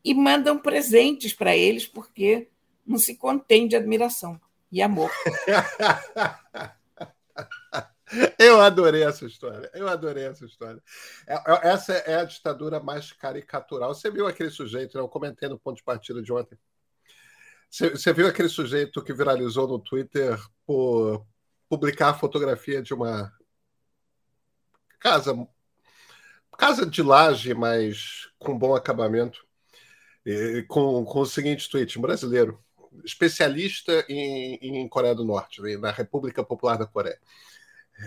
e 0.05 0.14
mandam 0.14 0.59
presentes 0.59 1.33
para 1.33 1.57
eles 1.57 1.87
porque 1.87 2.49
não 2.87 2.99
se 2.99 3.16
contém 3.16 3.69
de 3.69 3.77
admiração 3.77 4.40
e 4.71 4.81
amor. 4.81 5.11
Eu 8.40 8.59
adorei 8.59 9.03
essa 9.03 9.26
história. 9.26 9.70
Eu 9.74 9.87
adorei 9.87 10.24
essa 10.24 10.46
história. 10.46 10.83
É, 11.26 11.35
é, 11.35 11.68
essa 11.68 11.92
é 11.92 12.14
a 12.16 12.24
ditadura 12.24 12.81
mais 12.81 13.12
caricatural. 13.12 13.94
Você 13.94 14.11
viu 14.11 14.26
aquele 14.26 14.48
sujeito, 14.48 14.96
né? 14.96 15.03
eu 15.03 15.09
comentei 15.09 15.46
no 15.46 15.59
ponto 15.59 15.76
de 15.76 15.83
partida 15.83 16.22
de 16.22 16.33
ontem. 16.33 16.59
Você, 17.70 18.12
viu 18.14 18.26
aquele 18.26 18.48
sujeito 18.48 19.05
que 19.05 19.12
viralizou 19.12 19.68
no 19.68 19.79
Twitter 19.79 20.40
por 20.66 21.26
publicar 21.68 22.09
a 22.11 22.14
fotografia 22.14 22.83
de 22.83 22.94
uma 22.94 23.31
casa 24.98 25.35
casa 26.57 26.87
de 26.87 27.03
laje, 27.03 27.53
mas 27.55 28.29
com 28.38 28.59
bom 28.59 28.74
acabamento, 28.74 29.46
e, 30.24 30.64
com, 30.66 31.05
com 31.05 31.20
o 31.20 31.26
seguinte 31.26 31.70
tweet, 31.70 31.98
brasileiro, 31.98 32.62
especialista 33.05 34.05
em, 34.09 34.55
em 34.62 34.88
Coreia 34.88 35.14
do 35.14 35.24
Norte, 35.24 35.61
na 35.79 35.90
República 35.90 36.42
Popular 36.42 36.76
da 36.76 36.87
Coreia. 36.87 37.18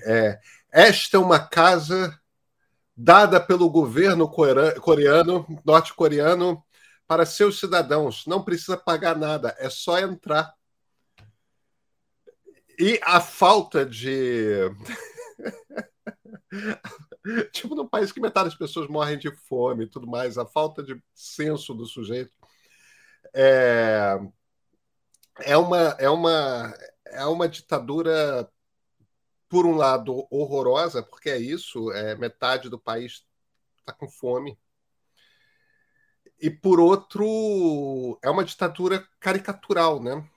É, 0.05 0.39
esta 0.71 1.17
é 1.17 1.19
uma 1.19 1.39
casa 1.39 2.19
dada 2.95 3.39
pelo 3.39 3.69
governo 3.69 4.29
coreano, 4.29 5.45
norte-coreano, 5.65 6.63
para 7.07 7.25
seus 7.25 7.59
cidadãos. 7.59 8.25
Não 8.25 8.43
precisa 8.43 8.77
pagar 8.77 9.17
nada, 9.17 9.55
é 9.59 9.69
só 9.69 9.99
entrar. 9.99 10.53
E 12.79 12.99
a 13.03 13.21
falta 13.21 13.85
de. 13.85 14.69
tipo, 17.53 17.75
num 17.75 17.87
país 17.87 18.11
que 18.11 18.19
metade 18.19 18.49
das 18.49 18.57
pessoas 18.57 18.87
morrem 18.87 19.17
de 19.17 19.31
fome 19.47 19.85
e 19.85 19.87
tudo 19.89 20.07
mais, 20.07 20.37
a 20.37 20.45
falta 20.45 20.81
de 20.81 21.01
senso 21.13 21.73
do 21.73 21.85
sujeito 21.85 22.33
é, 23.33 24.19
é, 25.39 25.57
uma, 25.57 25.95
é, 25.99 26.09
uma, 26.09 26.73
é 27.05 27.25
uma 27.25 27.47
ditadura 27.47 28.49
por 29.53 29.67
um 29.67 29.75
lado, 29.75 30.25
horrorosa, 30.31 31.03
porque 31.03 31.29
é 31.29 31.37
isso, 31.37 31.91
é, 31.91 32.15
metade 32.15 32.69
do 32.69 32.79
país 32.79 33.23
está 33.77 33.93
com 33.93 34.09
fome. 34.09 34.57
E 36.41 36.49
por 36.49 36.79
outro, 36.79 38.17
é 38.23 38.31
uma 38.31 38.43
ditadura 38.43 39.07
caricatural, 39.19 40.01
né? 40.01 40.27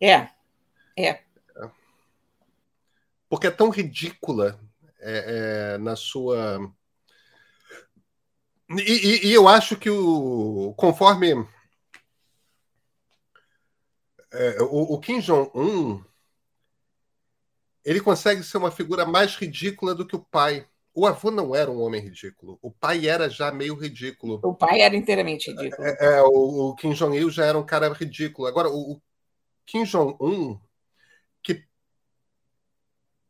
É, 0.00 0.28
é. 0.96 1.24
Porque 3.28 3.48
é 3.48 3.50
tão 3.50 3.68
ridícula 3.68 4.60
é, 5.00 5.74
é, 5.74 5.78
na 5.78 5.96
sua. 5.96 6.72
E, 8.70 8.80
e, 8.80 9.26
e, 9.26 9.34
eu 9.34 9.48
acho 9.48 9.76
que 9.76 9.90
o 9.90 10.72
conforme 10.76 11.32
é, 14.30 14.62
o, 14.62 14.94
o 14.94 15.00
Kim 15.00 15.18
Jong-un 15.18 16.11
ele 17.84 18.00
consegue 18.00 18.42
ser 18.42 18.58
uma 18.58 18.70
figura 18.70 19.04
mais 19.04 19.34
ridícula 19.34 19.94
do 19.94 20.06
que 20.06 20.16
o 20.16 20.20
pai. 20.20 20.66
O 20.94 21.06
avô 21.06 21.30
não 21.30 21.54
era 21.54 21.70
um 21.70 21.80
homem 21.80 22.00
ridículo. 22.00 22.58
O 22.60 22.70
pai 22.70 23.08
era 23.08 23.28
já 23.28 23.50
meio 23.50 23.74
ridículo. 23.74 24.40
O 24.42 24.54
pai 24.54 24.82
era 24.82 24.94
inteiramente 24.94 25.50
ridículo. 25.50 25.86
É, 25.86 26.18
é 26.18 26.22
o, 26.22 26.70
o, 26.70 26.74
Kim 26.76 26.92
Jong-il 26.92 27.30
já 27.30 27.46
era 27.46 27.58
um 27.58 27.64
cara 27.64 27.88
ridículo. 27.92 28.46
Agora, 28.46 28.68
o, 28.68 28.92
o 28.92 29.02
Kim 29.64 29.84
Jong-un, 29.84 30.60
que 31.42 31.64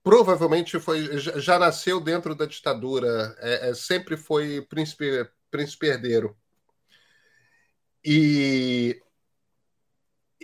provavelmente 0.03 0.79
foi 0.81 1.19
já 1.19 1.59
nasceu 1.59 2.01
dentro 2.01 2.35
da 2.35 2.47
ditadura, 2.47 3.37
é, 3.39 3.71
é, 3.71 3.75
sempre 3.75 4.17
foi 4.17 4.61
príncipe, 4.63 5.29
príncipe 5.51 5.87
herdeiro. 5.87 6.37
E 8.05 9.01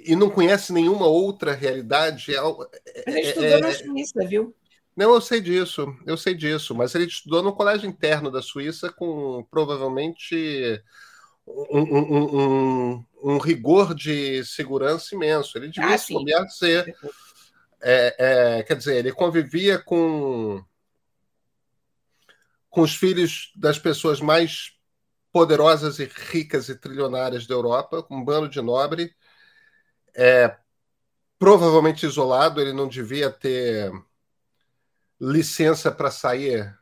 e 0.05 0.17
não 0.17 0.31
conhece 0.31 0.73
nenhuma 0.73 1.07
outra 1.07 1.53
realidade. 1.53 2.35
É, 2.35 2.39
ele 3.07 3.19
é, 3.19 3.21
estudou 3.21 3.49
é, 3.49 3.61
na 3.61 3.73
Suíça, 3.73 4.27
viu? 4.27 4.55
Não, 4.97 5.15
eu 5.15 5.21
sei 5.21 5.41
disso, 5.41 5.97
eu 6.05 6.17
sei 6.17 6.35
disso, 6.35 6.75
mas 6.75 6.95
ele 6.95 7.05
estudou 7.07 7.43
no 7.43 7.53
colégio 7.53 7.89
interno 7.89 8.31
da 8.31 8.43
Suíça 8.43 8.91
com 8.91 9.47
provavelmente 9.49 10.83
um, 11.47 11.81
um, 11.81 12.41
um, 12.93 13.05
um 13.23 13.39
rigor 13.39 13.95
de 13.95 14.45
segurança 14.45 15.15
imenso. 15.15 15.57
Ele 15.57 15.69
devia 15.69 15.95
ah, 15.95 15.99
souber 15.99 16.51
ser. 16.51 16.97
É, 17.81 18.17
é, 18.59 18.63
quer 18.65 18.75
dizer, 18.75 18.97
ele 18.97 19.13
convivia 19.13 19.79
com, 19.79 20.61
com 22.69 22.81
os 22.81 22.97
filhos 22.97 23.53
das 23.55 23.79
pessoas 23.79 24.21
mais 24.21 24.73
poderosas 25.33 26.01
e 26.01 26.11
ricas 26.33 26.69
e 26.69 26.75
trilionárias 26.75 27.47
da 27.47 27.55
Europa, 27.55 28.03
com 28.03 28.17
um 28.17 28.25
bando 28.25 28.49
de 28.49 28.61
nobre 28.61 29.15
é 30.19 30.57
provavelmente 31.39 32.05
isolado, 32.05 32.61
ele 32.61 32.73
não 32.73 32.89
devia 32.89 33.31
ter 33.31 33.93
licença 35.21 35.93
para 35.93 36.11
sair. 36.11 36.77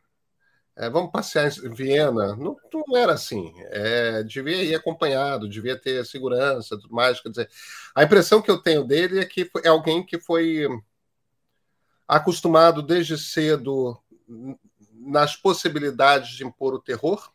É, 0.75 0.89
vamos 0.89 1.13
passear 1.13 1.47
em 1.47 1.75
Viena. 1.75 2.35
Não, 2.35 2.57
não 2.73 2.97
era 2.97 3.13
assim. 3.13 3.53
É, 3.67 4.23
devia 4.23 4.63
ir 4.63 4.75
acompanhado, 4.75 5.51
devia 5.51 5.79
ter 5.79 6.05
segurança, 6.07 6.79
tudo 6.79 6.95
mais. 6.95 7.21
Quer 7.21 7.29
dizer, 7.29 7.51
a 7.95 8.03
impressão 8.03 8.41
que 8.41 8.51
eu 8.51 8.57
tenho 8.57 8.83
dele 8.83 9.21
é 9.21 9.27
que 9.27 9.51
é 9.63 9.69
alguém 9.69 10.05
que 10.05 10.19
foi 10.19 10.67
acostumado 12.09 12.83
desde 12.83 13.19
cedo 13.19 13.99
nas 14.95 15.37
possibilidades 15.37 16.31
de 16.31 16.45
impor 16.45 16.73
o 16.73 16.81
terror 16.81 17.31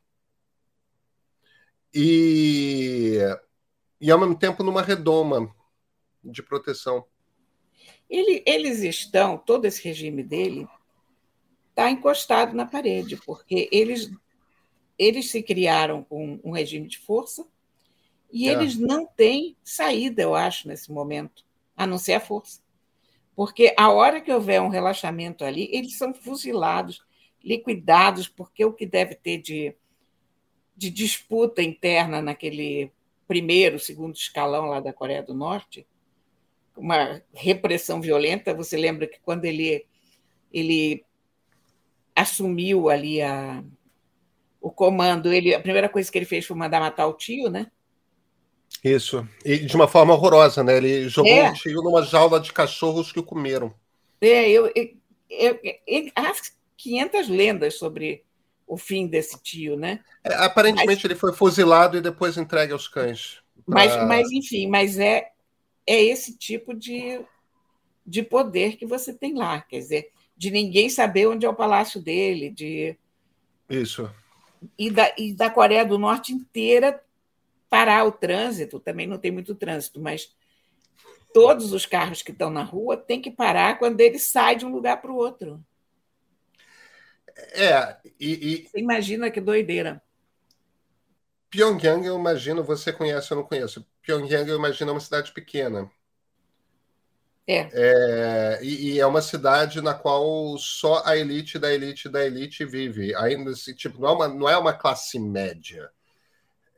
e, 1.93 3.19
e 3.99 4.09
ao 4.09 4.19
mesmo 4.19 4.37
tempo 4.37 4.63
numa 4.63 4.81
redoma 4.81 5.53
de 6.23 6.43
proteção. 6.43 7.05
Ele, 8.09 8.43
eles 8.45 8.79
estão, 8.83 9.37
todo 9.37 9.65
esse 9.65 9.83
regime 9.83 10.23
dele 10.23 10.67
está 11.69 11.89
encostado 11.89 12.55
na 12.55 12.65
parede, 12.65 13.17
porque 13.17 13.69
eles, 13.71 14.11
eles 14.97 15.31
se 15.31 15.41
criaram 15.41 16.03
com 16.03 16.39
um 16.43 16.51
regime 16.51 16.87
de 16.87 16.99
força 16.99 17.47
e 18.31 18.47
é. 18.47 18.51
eles 18.51 18.77
não 18.77 19.05
têm 19.05 19.55
saída, 19.63 20.21
eu 20.21 20.35
acho, 20.35 20.67
nesse 20.67 20.91
momento, 20.91 21.43
a 21.75 21.87
não 21.87 21.97
ser 21.97 22.13
a 22.13 22.19
força. 22.19 22.61
Porque 23.35 23.73
a 23.77 23.89
hora 23.89 24.21
que 24.21 24.31
houver 24.31 24.61
um 24.61 24.69
relaxamento 24.69 25.43
ali, 25.43 25.69
eles 25.71 25.97
são 25.97 26.13
fuzilados, 26.13 27.03
liquidados, 27.43 28.27
porque 28.27 28.63
o 28.63 28.73
que 28.73 28.85
deve 28.85 29.15
ter 29.15 29.37
de, 29.37 29.75
de 30.75 30.89
disputa 30.89 31.61
interna 31.61 32.21
naquele 32.21 32.91
primeiro, 33.27 33.79
segundo 33.79 34.15
escalão 34.15 34.65
lá 34.65 34.79
da 34.79 34.93
Coreia 34.93 35.23
do 35.23 35.33
Norte, 35.33 35.87
uma 36.75 37.21
repressão 37.33 38.01
violenta. 38.01 38.53
Você 38.53 38.77
lembra 38.77 39.07
que 39.07 39.19
quando 39.21 39.45
ele, 39.45 39.85
ele 40.51 41.03
assumiu 42.15 42.89
ali 42.89 43.21
a, 43.21 43.63
o 44.59 44.71
comando, 44.71 45.31
ele, 45.31 45.53
a 45.53 45.59
primeira 45.59 45.89
coisa 45.89 46.11
que 46.11 46.17
ele 46.17 46.25
fez 46.25 46.45
foi 46.45 46.55
mandar 46.55 46.79
matar 46.79 47.07
o 47.07 47.13
tio, 47.13 47.49
né? 47.49 47.67
Isso. 48.83 49.27
E 49.45 49.59
de 49.59 49.75
uma 49.75 49.87
forma 49.87 50.13
horrorosa, 50.13 50.63
né? 50.63 50.77
Ele 50.77 51.07
jogou 51.09 51.31
é. 51.31 51.51
o 51.51 51.53
tio 51.53 51.81
numa 51.81 52.03
jaula 52.03 52.39
de 52.39 52.51
cachorros 52.53 53.11
que 53.11 53.19
o 53.19 53.23
comeram. 53.23 53.73
É, 54.19 54.49
eu, 54.49 54.71
eu, 54.75 54.89
eu, 55.29 55.59
eu 55.87 56.11
há 56.15 56.31
500 56.77 57.27
lendas 57.27 57.77
sobre 57.77 58.23
o 58.65 58.77
fim 58.77 59.05
desse 59.05 59.41
tio, 59.41 59.75
né? 59.75 59.99
É, 60.23 60.33
aparentemente 60.35 61.03
mas, 61.03 61.05
ele 61.05 61.15
foi 61.15 61.33
fuzilado 61.33 61.97
e 61.97 62.01
depois 62.01 62.37
entregue 62.37 62.71
aos 62.71 62.87
cães. 62.87 63.39
Pra... 63.65 63.75
Mas, 63.75 64.07
mas, 64.07 64.31
enfim, 64.31 64.67
mas 64.67 64.97
é 64.97 65.27
é 65.91 66.03
esse 66.03 66.37
tipo 66.37 66.73
de, 66.73 67.19
de 68.05 68.23
poder 68.23 68.77
que 68.77 68.85
você 68.85 69.13
tem 69.13 69.33
lá, 69.33 69.61
quer 69.61 69.79
dizer, 69.79 70.11
de 70.37 70.49
ninguém 70.51 70.89
saber 70.89 71.27
onde 71.27 71.45
é 71.45 71.49
o 71.49 71.55
palácio 71.55 72.01
dele, 72.01 72.49
de 72.49 72.97
isso 73.69 74.09
e 74.77 74.89
da, 74.89 75.13
e 75.17 75.33
da 75.33 75.49
Coreia 75.49 75.85
do 75.85 75.97
Norte 75.97 76.33
inteira 76.33 77.03
parar 77.69 78.05
o 78.05 78.11
trânsito, 78.11 78.79
também 78.79 79.07
não 79.07 79.17
tem 79.17 79.31
muito 79.31 79.55
trânsito, 79.55 79.99
mas 79.99 80.35
todos 81.33 81.71
os 81.71 81.85
carros 81.85 82.21
que 82.21 82.31
estão 82.31 82.49
na 82.49 82.63
rua 82.63 82.97
têm 82.97 83.21
que 83.21 83.31
parar 83.31 83.79
quando 83.79 84.01
ele 84.01 84.19
sai 84.19 84.55
de 84.55 84.65
um 84.65 84.71
lugar 84.71 85.01
para 85.01 85.11
o 85.11 85.15
outro. 85.15 85.63
É, 87.53 87.97
e, 88.19 88.53
e... 88.53 88.67
Você 88.67 88.79
imagina 88.79 89.31
que 89.31 89.39
doideira. 89.39 90.03
Pyongyang, 91.51 92.05
eu 92.05 92.17
imagino, 92.17 92.63
você 92.63 92.93
conhece 92.93 93.33
ou 93.33 93.41
não 93.41 93.47
conhece. 93.47 93.85
Pyongyang, 94.01 94.49
eu 94.49 94.55
imagino, 94.55 94.89
é 94.89 94.93
uma 94.93 95.01
cidade 95.01 95.33
pequena. 95.33 95.91
É. 97.45 97.69
é 97.73 98.59
e, 98.63 98.93
e, 98.93 98.99
é 98.99 99.05
uma 99.05 99.21
cidade 99.21 99.81
na 99.81 99.93
qual 99.93 100.57
só 100.57 101.03
a 101.05 101.17
elite 101.17 101.59
da 101.59 101.73
elite 101.73 102.07
da 102.07 102.25
elite 102.25 102.63
vive. 102.63 103.13
Ainda 103.15 103.51
assim, 103.51 103.73
tipo, 103.73 103.99
não 103.99 104.07
é 104.07 104.11
uma, 104.13 104.27
não 104.29 104.49
é 104.49 104.57
uma 104.57 104.71
classe 104.71 105.19
média. 105.19 105.91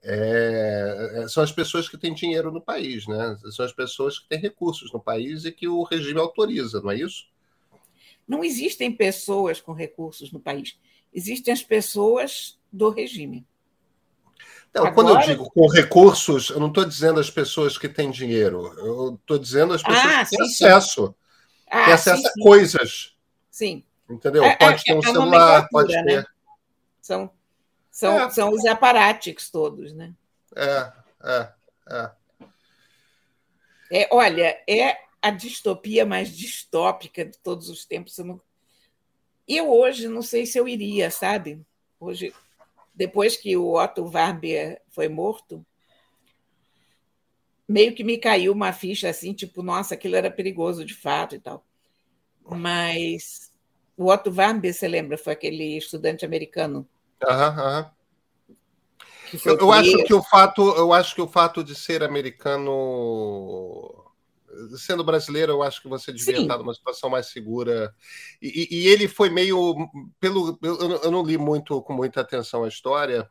É, 0.01 1.21
é, 1.23 1.27
são 1.27 1.43
as 1.43 1.51
pessoas 1.51 1.87
que 1.87 1.97
têm 1.97 2.13
dinheiro 2.13 2.51
no 2.51 2.59
país, 2.59 3.05
né? 3.05 3.37
São 3.51 3.63
as 3.63 3.71
pessoas 3.71 4.17
que 4.17 4.27
têm 4.27 4.39
recursos 4.39 4.91
no 4.91 4.99
país 4.99 5.45
e 5.45 5.51
que 5.51 5.67
o 5.67 5.83
regime 5.83 6.19
autoriza, 6.19 6.81
não 6.81 6.89
é 6.89 6.97
isso? 6.97 7.27
Não 8.27 8.43
existem 8.43 8.91
pessoas 8.91 9.61
com 9.61 9.71
recursos 9.71 10.31
no 10.31 10.39
país. 10.39 10.79
Existem 11.13 11.53
as 11.53 11.61
pessoas 11.61 12.59
do 12.71 12.89
regime. 12.89 13.45
Não, 14.73 14.87
Agora... 14.87 14.93
quando 14.95 15.09
eu 15.09 15.19
digo 15.19 15.51
com 15.51 15.67
recursos, 15.67 16.49
eu 16.49 16.59
não 16.59 16.67
estou 16.67 16.83
dizendo 16.83 17.19
as 17.19 17.29
pessoas 17.29 17.77
que 17.77 17.87
têm 17.87 18.09
dinheiro, 18.09 18.73
eu 18.79 19.13
estou 19.15 19.37
dizendo 19.37 19.73
as 19.73 19.83
pessoas 19.83 20.05
ah, 20.05 20.25
que 20.25 20.35
têm 20.35 20.47
sim, 20.47 20.65
acesso. 20.65 21.07
Sim. 21.07 21.15
Ah, 21.69 21.85
têm 21.85 21.93
acesso 21.93 22.21
sim, 22.21 22.27
a 22.27 22.43
coisas. 22.43 23.15
Sim. 23.51 23.83
Entendeu? 24.09 24.43
É, 24.43 24.55
pode 24.55 24.81
é, 24.81 24.83
ter 24.83 24.95
um 24.95 25.01
celular, 25.01 25.67
pode 25.69 25.93
ter. 25.93 26.03
Né? 26.03 26.25
São, 26.99 27.29
são, 27.91 28.19
é. 28.19 28.29
são 28.31 28.49
os 28.49 28.65
aparáticos 28.65 29.51
todos, 29.51 29.93
né? 29.93 30.13
É, 30.55 30.91
é, 31.23 31.49
é. 31.89 32.11
É, 33.91 34.09
olha, 34.11 34.59
é 34.67 34.97
a 35.21 35.29
distopia 35.29 36.03
mais 36.03 36.35
distópica 36.35 37.23
de 37.23 37.37
todos 37.37 37.69
os 37.69 37.85
tempos. 37.85 38.17
Eu, 38.17 38.25
não... 38.25 38.41
eu 39.47 39.71
hoje 39.71 40.07
não 40.07 40.23
sei 40.23 40.47
se 40.47 40.57
eu 40.57 40.67
iria, 40.67 41.11
sabe? 41.11 41.63
Hoje 41.99 42.33
depois 42.93 43.35
que 43.35 43.57
o 43.57 43.73
Otto 43.73 44.03
Warmbier 44.03 44.81
foi 44.89 45.07
morto, 45.07 45.65
meio 47.67 47.95
que 47.95 48.03
me 48.03 48.17
caiu 48.17 48.51
uma 48.51 48.71
ficha 48.71 49.09
assim, 49.09 49.33
tipo, 49.33 49.63
nossa, 49.63 49.95
aquilo 49.95 50.15
era 50.15 50.29
perigoso 50.29 50.85
de 50.85 50.93
fato 50.93 51.35
e 51.35 51.39
tal. 51.39 51.65
Mas 52.45 53.51
o 53.97 54.11
Otto 54.11 54.31
Warmbier, 54.31 54.73
você 54.73 54.87
lembra, 54.87 55.17
foi 55.17 55.33
aquele 55.33 55.77
estudante 55.77 56.25
americano. 56.25 56.87
Aham. 57.27 57.91
Eu, 59.45 59.57
eu 59.57 59.71
acho 59.71 60.03
que 60.03 60.13
o 60.13 60.21
fato, 60.21 60.61
eu 60.75 60.93
acho 60.93 61.15
que 61.15 61.21
o 61.21 61.27
fato 61.27 61.63
de 61.63 61.73
ser 61.73 62.03
americano 62.03 64.02
sendo 64.77 65.03
brasileiro, 65.03 65.53
eu 65.53 65.63
acho 65.63 65.81
que 65.81 65.87
você 65.87 66.11
devia 66.11 66.35
Sim. 66.37 66.41
estar 66.43 66.57
numa 66.57 66.73
situação 66.73 67.09
mais 67.09 67.27
segura. 67.27 67.93
E, 68.41 68.67
e, 68.71 68.87
ele 68.87 69.07
foi 69.07 69.29
meio. 69.29 69.75
pelo 70.19 70.57
eu, 70.61 70.99
eu, 71.03 71.11
não 71.11 71.23
li 71.23 71.37
muito 71.37 71.81
com 71.81 71.93
muita 71.93 72.21
atenção 72.21 72.63
a 72.63 72.67
história, 72.67 73.29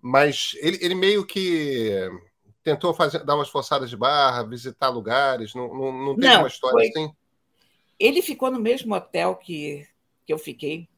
mas 0.00 0.52
ele, 0.60 0.78
ele 0.80 0.94
meio 0.94 1.26
que 1.26 2.08
tentou 2.62 2.92
fazer, 2.94 3.24
dar 3.24 3.34
umas 3.34 3.48
forçadas 3.48 3.88
de 3.88 3.96
barra, 3.96 4.42
visitar 4.42 4.88
lugares, 4.88 5.54
não, 5.54 5.68
não, 5.68 5.92
não 5.92 6.16
tem 6.16 6.28
não, 6.28 6.40
uma 6.40 6.48
história 6.48 6.76
foi... 6.76 6.88
assim? 6.88 7.12
Ele 7.98 8.22
ficou 8.22 8.50
no 8.50 8.60
mesmo 8.60 8.94
hotel 8.94 9.34
que, 9.36 9.86
que 10.24 10.32
eu 10.32 10.38
fiquei. 10.38 10.88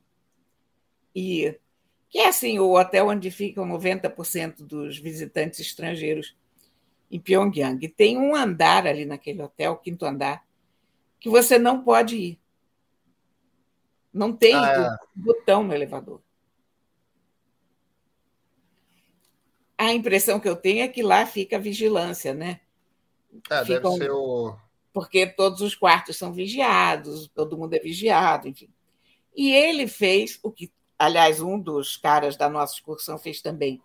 E 1.14 1.58
que 2.10 2.18
é 2.18 2.28
assim, 2.28 2.58
o 2.58 2.76
hotel 2.76 3.08
onde 3.08 3.30
ficam 3.30 3.66
90% 3.66 4.64
dos 4.66 4.98
visitantes 4.98 5.60
estrangeiros 5.60 6.36
em 7.10 7.18
Pyongyang. 7.18 7.86
Tem 7.88 8.16
um 8.16 8.34
andar 8.34 8.86
ali 8.86 9.04
naquele 9.04 9.42
hotel, 9.42 9.76
quinto 9.76 10.04
andar, 10.04 10.44
que 11.18 11.28
você 11.28 11.58
não 11.58 11.82
pode 11.82 12.16
ir. 12.16 12.40
Não 14.12 14.32
tem 14.32 14.54
ah, 14.54 14.98
é. 15.02 15.06
botão 15.14 15.62
no 15.62 15.74
elevador. 15.74 16.20
A 19.76 19.92
impressão 19.92 20.38
que 20.38 20.48
eu 20.48 20.56
tenho 20.56 20.82
é 20.82 20.88
que 20.88 21.02
lá 21.02 21.24
fica 21.24 21.56
a 21.56 21.60
vigilância, 21.60 22.34
né? 22.34 22.60
É, 23.50 23.64
Ficam... 23.64 23.92
deve 23.92 24.04
ser 24.04 24.10
o. 24.10 24.56
Porque 24.92 25.26
todos 25.26 25.60
os 25.60 25.74
quartos 25.74 26.16
são 26.16 26.32
vigiados, 26.32 27.28
todo 27.28 27.56
mundo 27.56 27.74
é 27.74 27.78
vigiado, 27.78 28.48
enfim. 28.48 28.68
E 29.36 29.52
ele 29.52 29.86
fez 29.86 30.38
o 30.42 30.50
que, 30.50 30.72
aliás, 30.98 31.40
um 31.40 31.58
dos 31.58 31.96
caras 31.96 32.36
da 32.36 32.48
nossa 32.48 32.74
excursão 32.74 33.16
fez 33.16 33.40
também 33.40 33.80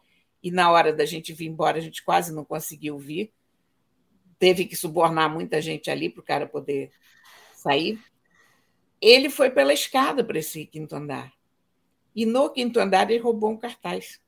e 0.45 0.51
na 0.51 0.69
hora 0.69 0.93
da 0.93 1.05
gente 1.05 1.33
vir 1.33 1.47
embora 1.47 1.79
a 1.79 1.81
gente 1.81 2.03
quase 2.03 2.31
não 2.31 2.45
conseguiu 2.45 2.99
vir. 2.99 3.33
Teve 4.37 4.65
que 4.65 4.75
subornar 4.75 5.27
muita 5.27 5.59
gente 5.59 5.89
ali 5.89 6.07
para 6.07 6.21
o 6.21 6.23
cara 6.23 6.45
poder 6.45 6.91
sair. 7.55 7.99
Ele 9.01 9.27
foi 9.27 9.49
pela 9.49 9.73
escada 9.73 10.23
para 10.23 10.37
esse 10.37 10.67
quinto 10.67 10.95
andar. 10.95 11.33
E 12.15 12.27
no 12.27 12.47
quinto 12.51 12.79
andar 12.79 13.09
ele 13.09 13.23
roubou 13.23 13.49
um 13.49 13.57
cartaz. 13.57 14.21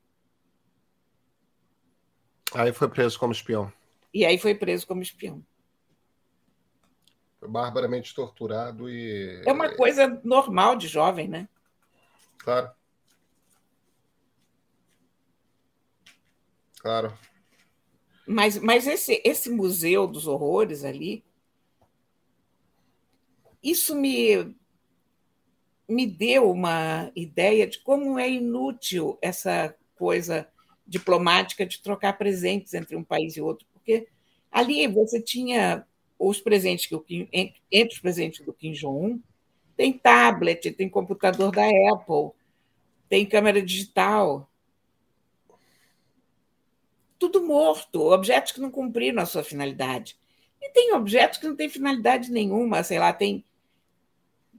Aí 2.52 2.72
foi 2.72 2.88
preso 2.88 3.16
como 3.16 3.32
espião. 3.32 3.72
E 4.12 4.26
aí 4.26 4.38
foi 4.38 4.56
preso 4.56 4.88
como 4.88 5.00
espião. 5.00 5.46
Foi 7.38 7.48
barbaramente 7.48 8.12
torturado 8.12 8.90
e. 8.90 9.40
É 9.46 9.52
uma 9.52 9.72
coisa 9.76 10.20
normal 10.24 10.74
de 10.74 10.88
jovem, 10.88 11.28
né? 11.28 11.48
Claro. 12.38 12.72
Claro. 16.80 17.12
Mas, 18.26 18.58
mas 18.58 18.86
esse, 18.86 19.22
esse 19.24 19.50
museu 19.50 20.06
dos 20.06 20.26
horrores 20.26 20.84
ali, 20.84 21.24
isso 23.62 23.94
me, 23.94 24.54
me 25.88 26.06
deu 26.06 26.50
uma 26.50 27.10
ideia 27.16 27.66
de 27.66 27.78
como 27.78 28.18
é 28.18 28.30
inútil 28.30 29.18
essa 29.22 29.74
coisa 29.96 30.46
diplomática 30.86 31.66
de 31.66 31.80
trocar 31.80 32.16
presentes 32.16 32.74
entre 32.74 32.96
um 32.96 33.04
país 33.04 33.36
e 33.36 33.40
outro, 33.40 33.66
porque 33.72 34.08
ali 34.50 34.86
você 34.86 35.20
tinha 35.20 35.86
os 36.18 36.40
presentes 36.40 36.86
que 36.86 36.94
o 36.94 37.04
entre 37.32 37.94
os 37.94 38.00
presentes 38.00 38.44
do 38.44 38.52
Kim 38.52 38.72
Jong-un 38.72 39.20
tem 39.76 39.92
tablet, 39.92 40.72
tem 40.72 40.88
computador 40.88 41.52
da 41.52 41.64
Apple, 41.92 42.32
tem 43.08 43.24
câmera 43.24 43.62
digital, 43.62 44.50
tudo 47.18 47.44
morto, 47.44 48.12
objetos 48.12 48.52
que 48.52 48.60
não 48.60 48.70
cumpriram 48.70 49.20
a 49.20 49.26
sua 49.26 49.42
finalidade. 49.42 50.18
E 50.60 50.70
tem 50.70 50.94
objetos 50.94 51.38
que 51.38 51.46
não 51.46 51.56
têm 51.56 51.68
finalidade 51.68 52.30
nenhuma, 52.30 52.82
sei 52.82 52.98
lá, 52.98 53.12
tem, 53.12 53.44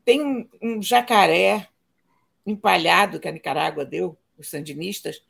tem 0.04 0.22
um, 0.22 0.50
um 0.62 0.82
jacaré 0.82 1.68
empalhado 2.46 3.20
que 3.20 3.28
a 3.28 3.32
Nicarágua 3.32 3.86
deu, 3.86 4.18
os 4.38 4.50
sandinistas, 4.50 5.24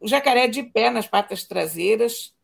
o 0.00 0.08
jacaré 0.08 0.46
de 0.46 0.62
pé 0.62 0.90
nas 0.90 1.06
patas 1.06 1.44
traseiras, 1.44 2.34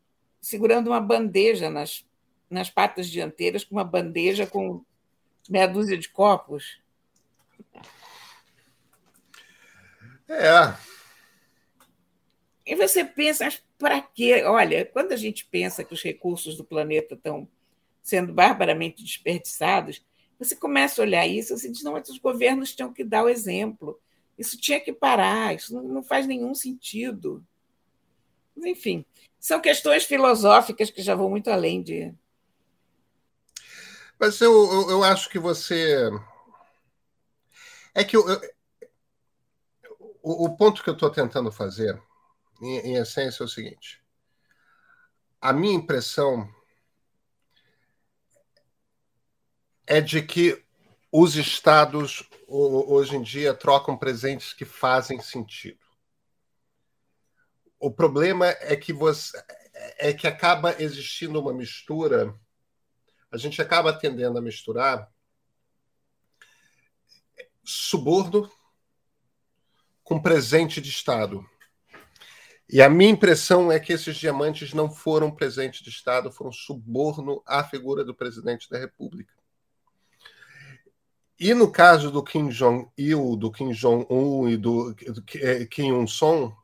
segurando 0.41 0.89
uma 0.89 1.01
bandeja 1.01 1.71
nas, 1.71 2.05
nas 2.51 2.69
patas 2.69 3.09
dianteiras, 3.09 3.65
com 3.65 3.77
uma 3.77 3.85
bandeja 3.85 4.47
com 4.47 4.85
meia 5.49 5.67
dúzia 5.67 5.97
de 5.97 6.09
copos. 6.09 6.81
É, 10.29 10.49
e 12.67 12.75
você 12.75 13.05
pensa, 13.05 13.53
para 13.79 14.01
quê? 14.01 14.43
Olha, 14.45 14.87
quando 14.87 15.13
a 15.13 15.17
gente 15.17 15.45
pensa 15.45 15.85
que 15.85 15.93
os 15.93 16.03
recursos 16.03 16.57
do 16.57 16.65
planeta 16.65 17.15
estão 17.15 17.47
sendo 18.03 18.33
barbaramente 18.33 19.03
desperdiçados, 19.03 20.03
você 20.39 20.57
começa 20.57 21.01
a 21.01 21.05
olhar 21.05 21.27
isso 21.27 21.53
e 21.53 21.59
você 21.59 21.71
diz, 21.71 21.83
não, 21.83 21.93
mas 21.93 22.09
os 22.09 22.19
governos 22.19 22.75
tinham 22.75 22.93
que 22.93 23.05
dar 23.05 23.25
o 23.25 23.29
exemplo. 23.29 24.01
Isso 24.39 24.59
tinha 24.59 24.81
que 24.81 24.93
parar, 24.93 25.55
isso 25.55 25.81
não 25.83 26.03
faz 26.03 26.27
nenhum 26.27 26.55
sentido. 26.55 27.45
Mas, 28.57 28.67
enfim, 28.67 29.05
são 29.39 29.61
questões 29.61 30.05
filosóficas 30.05 30.91
que 30.91 31.03
já 31.03 31.15
vão 31.15 31.29
muito 31.29 31.51
além 31.51 31.83
de. 31.83 32.15
Mas 34.19 34.41
eu, 34.41 34.53
eu, 34.53 34.91
eu 34.91 35.05
acho 35.05 35.29
que 35.29 35.39
você. 35.39 36.11
É 37.95 38.03
que 38.03 38.17
eu, 38.17 38.29
eu... 38.29 38.41
O, 40.23 40.47
o 40.47 40.57
ponto 40.57 40.83
que 40.83 40.89
eu 40.89 40.95
estou 40.95 41.11
tentando 41.11 41.53
fazer 41.53 42.01
em, 42.65 42.79
em 42.79 42.95
essência, 42.97 43.43
é 43.43 43.47
o 43.47 43.49
seguinte: 43.49 44.03
a 45.41 45.53
minha 45.53 45.75
impressão 45.75 46.49
é 49.87 50.01
de 50.01 50.23
que 50.23 50.65
os 51.13 51.37
estados 51.37 52.29
hoje 52.49 53.17
em 53.17 53.23
dia 53.23 53.55
trocam 53.55 53.97
presentes 53.97 54.53
que 54.53 54.65
fazem 54.65 55.21
sentido. 55.21 55.85
O 57.79 57.91
problema 57.91 58.47
é 58.47 58.75
que 58.77 58.93
você 58.93 59.37
é 59.99 60.13
que 60.13 60.27
acaba 60.27 60.81
existindo 60.81 61.41
uma 61.41 61.53
mistura, 61.53 62.35
a 63.31 63.37
gente 63.37 63.61
acaba 63.61 63.93
tendendo 63.93 64.39
a 64.39 64.43
misturar 64.43 65.13
suborno 67.63 68.51
com 70.03 70.21
presente 70.21 70.81
de 70.81 70.91
Estado. 70.91 71.45
E 72.69 72.81
a 72.81 72.89
minha 72.89 73.11
impressão 73.11 73.71
é 73.71 73.79
que 73.79 73.93
esses 73.93 74.17
diamantes 74.17 74.73
não 74.73 74.91
foram 74.91 75.31
presente 75.31 75.85
de 75.85 75.91
Estado, 75.91 76.33
foram 76.33 76.51
suborno 76.51 77.43
à 77.47 77.63
figura 77.63 78.05
do 78.05 78.15
presidente 78.15 78.69
da 78.71 78.79
República. 78.79 79.33
E 81.39 81.53
no 81.53 81.71
caso 81.71 82.11
do 82.11 82.23
Kim 82.23 82.49
Jong-il, 82.49 83.37
do 83.37 83.51
Kim 83.51 83.71
Jong-un 83.73 84.49
e 84.49 84.57
do 84.57 84.95
Kim 85.69 86.01
Il-sung, 86.01 86.55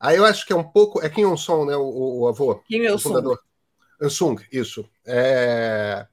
Aí 0.00 0.16
eu 0.16 0.24
acho 0.24 0.46
que 0.46 0.52
é 0.52 0.56
um 0.56 0.64
pouco. 0.64 1.02
É 1.02 1.10
Kim 1.10 1.30
Il-sung, 1.30 1.66
né? 1.66 1.76
O, 1.76 2.20
o, 2.20 2.28
avô. 2.28 2.54
Kim 2.60 2.78
Il-sung. 2.78 3.02
fundador. 3.02 3.38
Il-sung, 4.00 4.42
isso. 4.50 4.88
É... 5.04 6.06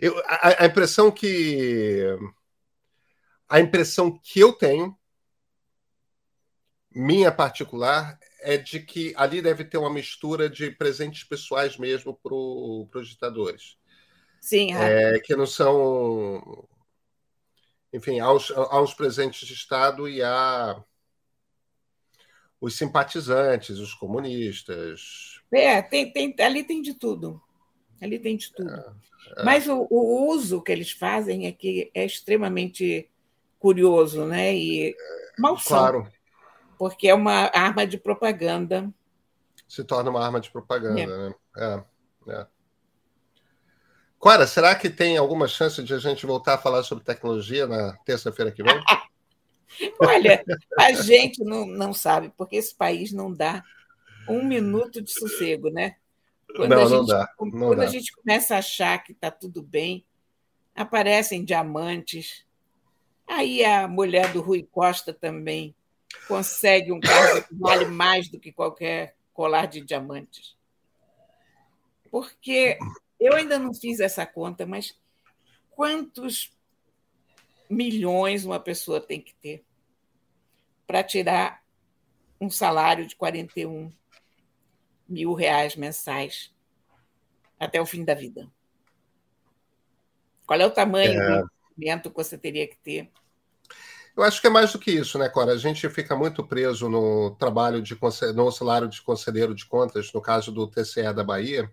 Eu, 0.00 0.16
a, 0.26 0.62
a 0.62 0.66
impressão 0.66 1.10
que. 1.10 2.16
A 3.48 3.58
impressão 3.58 4.16
que 4.22 4.38
eu 4.38 4.52
tenho, 4.52 4.96
minha 6.94 7.32
particular, 7.32 8.18
é 8.44 8.58
de 8.58 8.78
que 8.78 9.14
ali 9.16 9.40
deve 9.40 9.64
ter 9.64 9.78
uma 9.78 9.92
mistura 9.92 10.48
de 10.50 10.70
presentes 10.70 11.24
pessoais 11.24 11.78
mesmo 11.78 12.14
para 12.14 12.34
os 12.34 13.08
ditadores. 13.08 13.78
Sim. 14.40 14.74
É, 14.74 15.18
que 15.20 15.34
não 15.34 15.46
são. 15.46 16.68
Enfim, 17.92 18.20
aos, 18.20 18.50
aos 18.50 18.92
presentes 18.92 19.48
de 19.48 19.54
Estado 19.54 20.06
e 20.06 20.22
a 20.22 20.82
os 22.60 22.76
simpatizantes, 22.76 23.78
os 23.78 23.94
comunistas. 23.94 25.40
É, 25.52 25.80
tem, 25.80 26.12
tem, 26.12 26.34
ali 26.40 26.64
tem 26.64 26.82
de 26.82 26.94
tudo. 26.94 27.40
Ali 28.00 28.18
tem 28.18 28.36
de 28.36 28.52
tudo. 28.52 28.70
É, 28.70 29.40
é. 29.40 29.44
Mas 29.44 29.68
o, 29.68 29.86
o, 29.90 30.28
uso 30.28 30.62
que 30.62 30.72
eles 30.72 30.90
fazem 30.90 31.46
é 31.46 31.52
que 31.52 31.90
é 31.94 32.04
extremamente 32.04 33.08
curioso, 33.58 34.26
né? 34.26 34.54
E 34.54 34.94
malsão. 35.38 35.78
Claro. 35.78 36.12
Porque 36.78 37.08
é 37.08 37.14
uma 37.14 37.50
arma 37.54 37.86
de 37.86 37.98
propaganda. 37.98 38.92
Se 39.68 39.84
torna 39.84 40.10
uma 40.10 40.24
arma 40.24 40.40
de 40.40 40.50
propaganda, 40.50 41.00
é. 41.00 41.06
né? 41.06 41.34
É, 41.56 41.84
é. 42.32 42.46
Cora, 44.18 44.46
será 44.46 44.74
que 44.74 44.88
tem 44.88 45.16
alguma 45.16 45.46
chance 45.46 45.82
de 45.82 45.92
a 45.92 45.98
gente 45.98 46.24
voltar 46.24 46.54
a 46.54 46.58
falar 46.58 46.82
sobre 46.82 47.04
tecnologia 47.04 47.66
na 47.66 47.94
terça-feira 48.06 48.50
que 48.50 48.62
vem? 48.62 48.74
Olha, 50.00 50.42
a 50.78 50.92
gente 50.92 51.44
não, 51.44 51.66
não 51.66 51.92
sabe, 51.92 52.32
porque 52.36 52.56
esse 52.56 52.74
país 52.74 53.12
não 53.12 53.32
dá 53.32 53.62
um 54.28 54.42
minuto 54.42 55.02
de 55.02 55.12
sossego, 55.12 55.68
né? 55.68 55.96
Quando 56.56 56.70
não, 56.70 56.78
a 56.78 56.86
gente, 56.86 56.92
não 56.92 57.04
dá. 57.04 57.34
Não 57.38 57.50
quando 57.50 57.76
dá. 57.76 57.84
a 57.84 57.86
gente 57.86 58.12
começa 58.12 58.54
a 58.54 58.58
achar 58.58 59.02
que 59.02 59.12
está 59.12 59.30
tudo 59.30 59.62
bem, 59.62 60.06
aparecem 60.74 61.44
diamantes. 61.44 62.46
Aí 63.26 63.64
a 63.64 63.88
mulher 63.88 64.32
do 64.32 64.40
Rui 64.40 64.62
Costa 64.70 65.12
também 65.12 65.74
consegue 66.26 66.92
um 66.92 67.00
carro 67.00 67.42
que 67.42 67.54
vale 67.54 67.86
mais 67.86 68.28
do 68.28 68.38
que 68.38 68.52
qualquer 68.52 69.16
colar 69.32 69.66
de 69.66 69.80
diamantes. 69.80 70.56
Porque 72.10 72.78
eu 73.18 73.34
ainda 73.34 73.58
não 73.58 73.74
fiz 73.74 74.00
essa 74.00 74.24
conta, 74.24 74.64
mas 74.64 74.98
quantos 75.70 76.52
milhões 77.68 78.44
uma 78.44 78.60
pessoa 78.60 79.00
tem 79.00 79.20
que 79.20 79.34
ter 79.34 79.64
para 80.86 81.02
tirar 81.02 81.62
um 82.40 82.50
salário 82.50 83.06
de 83.06 83.16
41 83.16 83.92
mil 85.08 85.34
reais 85.34 85.76
mensais 85.76 86.54
até 87.58 87.80
o 87.80 87.86
fim 87.86 88.04
da 88.04 88.14
vida. 88.14 88.50
Qual 90.46 90.60
é 90.60 90.66
o 90.66 90.70
tamanho 90.70 91.20
é... 91.20 91.40
do 91.40 91.48
investimento 91.76 92.10
que 92.10 92.16
você 92.16 92.36
teria 92.36 92.68
que 92.68 92.76
ter? 92.76 93.10
Eu 94.16 94.22
acho 94.22 94.40
que 94.40 94.46
é 94.46 94.50
mais 94.50 94.72
do 94.72 94.78
que 94.78 94.92
isso, 94.92 95.18
né, 95.18 95.28
Cora? 95.28 95.52
A 95.52 95.56
gente 95.56 95.88
fica 95.88 96.14
muito 96.14 96.46
preso 96.46 96.88
no 96.88 97.34
trabalho 97.36 97.82
de 97.82 97.98
no 98.34 98.50
salário 98.52 98.88
de 98.88 99.02
conselheiro 99.02 99.54
de 99.54 99.66
contas, 99.66 100.12
no 100.12 100.20
caso 100.20 100.52
do 100.52 100.68
TCE 100.68 101.12
da 101.12 101.24
Bahia, 101.24 101.70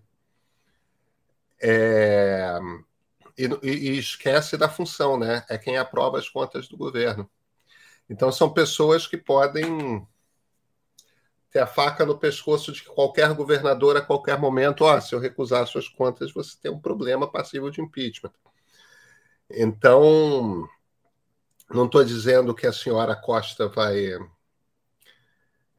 é... 1.60 2.58
e, 3.38 3.46
e 3.62 3.98
esquece 3.98 4.56
da 4.56 4.68
função, 4.68 5.16
né? 5.18 5.44
É 5.48 5.56
quem 5.56 5.78
aprova 5.78 6.18
as 6.18 6.28
contas 6.28 6.66
do 6.68 6.76
governo. 6.76 7.30
Então, 8.10 8.32
são 8.32 8.52
pessoas 8.52 9.06
que 9.06 9.16
podem 9.16 10.06
ter 11.52 11.60
a 11.60 11.66
faca 11.66 12.04
no 12.04 12.18
pescoço 12.18 12.72
de 12.72 12.82
qualquer 12.82 13.32
governador 13.34 13.96
a 13.96 14.02
qualquer 14.02 14.38
momento. 14.38 14.84
Oh, 14.84 15.00
se 15.00 15.14
eu 15.14 15.20
recusar 15.20 15.66
suas 15.66 15.88
contas, 15.88 16.32
você 16.32 16.56
tem 16.60 16.72
um 16.72 16.80
problema 16.80 17.30
passivo 17.30 17.70
de 17.70 17.80
impeachment. 17.80 18.32
Então, 19.50 20.68
não 21.72 21.86
estou 21.86 22.04
dizendo 22.04 22.54
que 22.54 22.66
a 22.66 22.72
senhora 22.72 23.16
Costa 23.16 23.68
vai. 23.68 24.12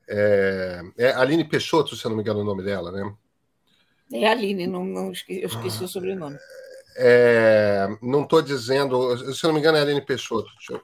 É, 0.08 0.82
é 0.98 1.12
Aline 1.14 1.48
Peixoto, 1.48 1.96
se 1.96 2.06
eu 2.06 2.10
não 2.10 2.18
me 2.18 2.22
engano 2.24 2.42
o 2.42 2.46
nome 2.46 2.64
dela, 2.64 2.92
né? 2.92 3.16
É 4.12 4.28
Aline, 4.28 4.68
não, 4.68 4.84
não 4.84 5.12
esqueci, 5.12 5.42
eu 5.42 5.48
esqueci 5.48 5.84
o 5.84 5.88
sobrenome. 5.88 6.38
É, 6.96 7.88
não 8.02 8.24
estou 8.24 8.42
dizendo, 8.42 9.18
se 9.34 9.44
eu 9.44 9.48
não 9.48 9.56
me 9.56 9.60
engano, 9.60 9.78
é 9.78 9.82
Aline 9.82 10.06
Peixoto. 10.06 10.50
Eu... 10.70 10.82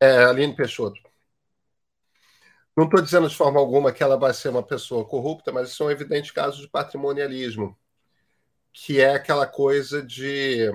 É, 0.00 0.24
Aline 0.24 0.54
Peixoto. 0.54 1.00
Não 2.76 2.84
estou 2.84 3.02
dizendo 3.02 3.28
de 3.28 3.36
forma 3.36 3.60
alguma 3.60 3.92
que 3.92 4.02
ela 4.02 4.16
vai 4.16 4.32
ser 4.32 4.48
uma 4.48 4.62
pessoa 4.62 5.04
corrupta, 5.04 5.52
mas 5.52 5.70
isso 5.70 5.82
é 5.82 5.86
um 5.86 5.90
evidente 5.90 6.32
caso 6.32 6.60
de 6.60 6.68
patrimonialismo, 6.68 7.76
que 8.72 9.00
é 9.00 9.14
aquela 9.14 9.46
coisa 9.46 10.02
de 10.02 10.70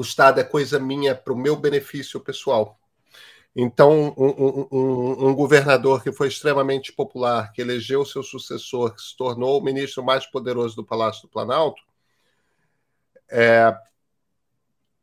o 0.00 0.02
Estado 0.02 0.40
é 0.40 0.44
coisa 0.44 0.78
minha 0.78 1.14
para 1.14 1.32
o 1.32 1.36
meu 1.36 1.56
benefício 1.56 2.20
pessoal. 2.20 2.78
Então, 3.56 4.12
um, 4.18 4.68
um, 4.72 5.28
um, 5.28 5.34
governador 5.34 6.02
que 6.02 6.10
foi 6.10 6.26
extremamente 6.26 6.92
popular, 6.92 7.52
que 7.52 7.62
elegeu 7.62 8.04
seu 8.04 8.22
sucessor, 8.22 8.94
que 8.94 9.00
se 9.00 9.16
tornou 9.16 9.60
o 9.60 9.64
ministro 9.64 10.02
mais 10.02 10.26
poderoso 10.26 10.74
do 10.74 10.84
Palácio 10.84 11.22
do 11.22 11.28
Planalto, 11.28 11.80
é, 13.30 13.72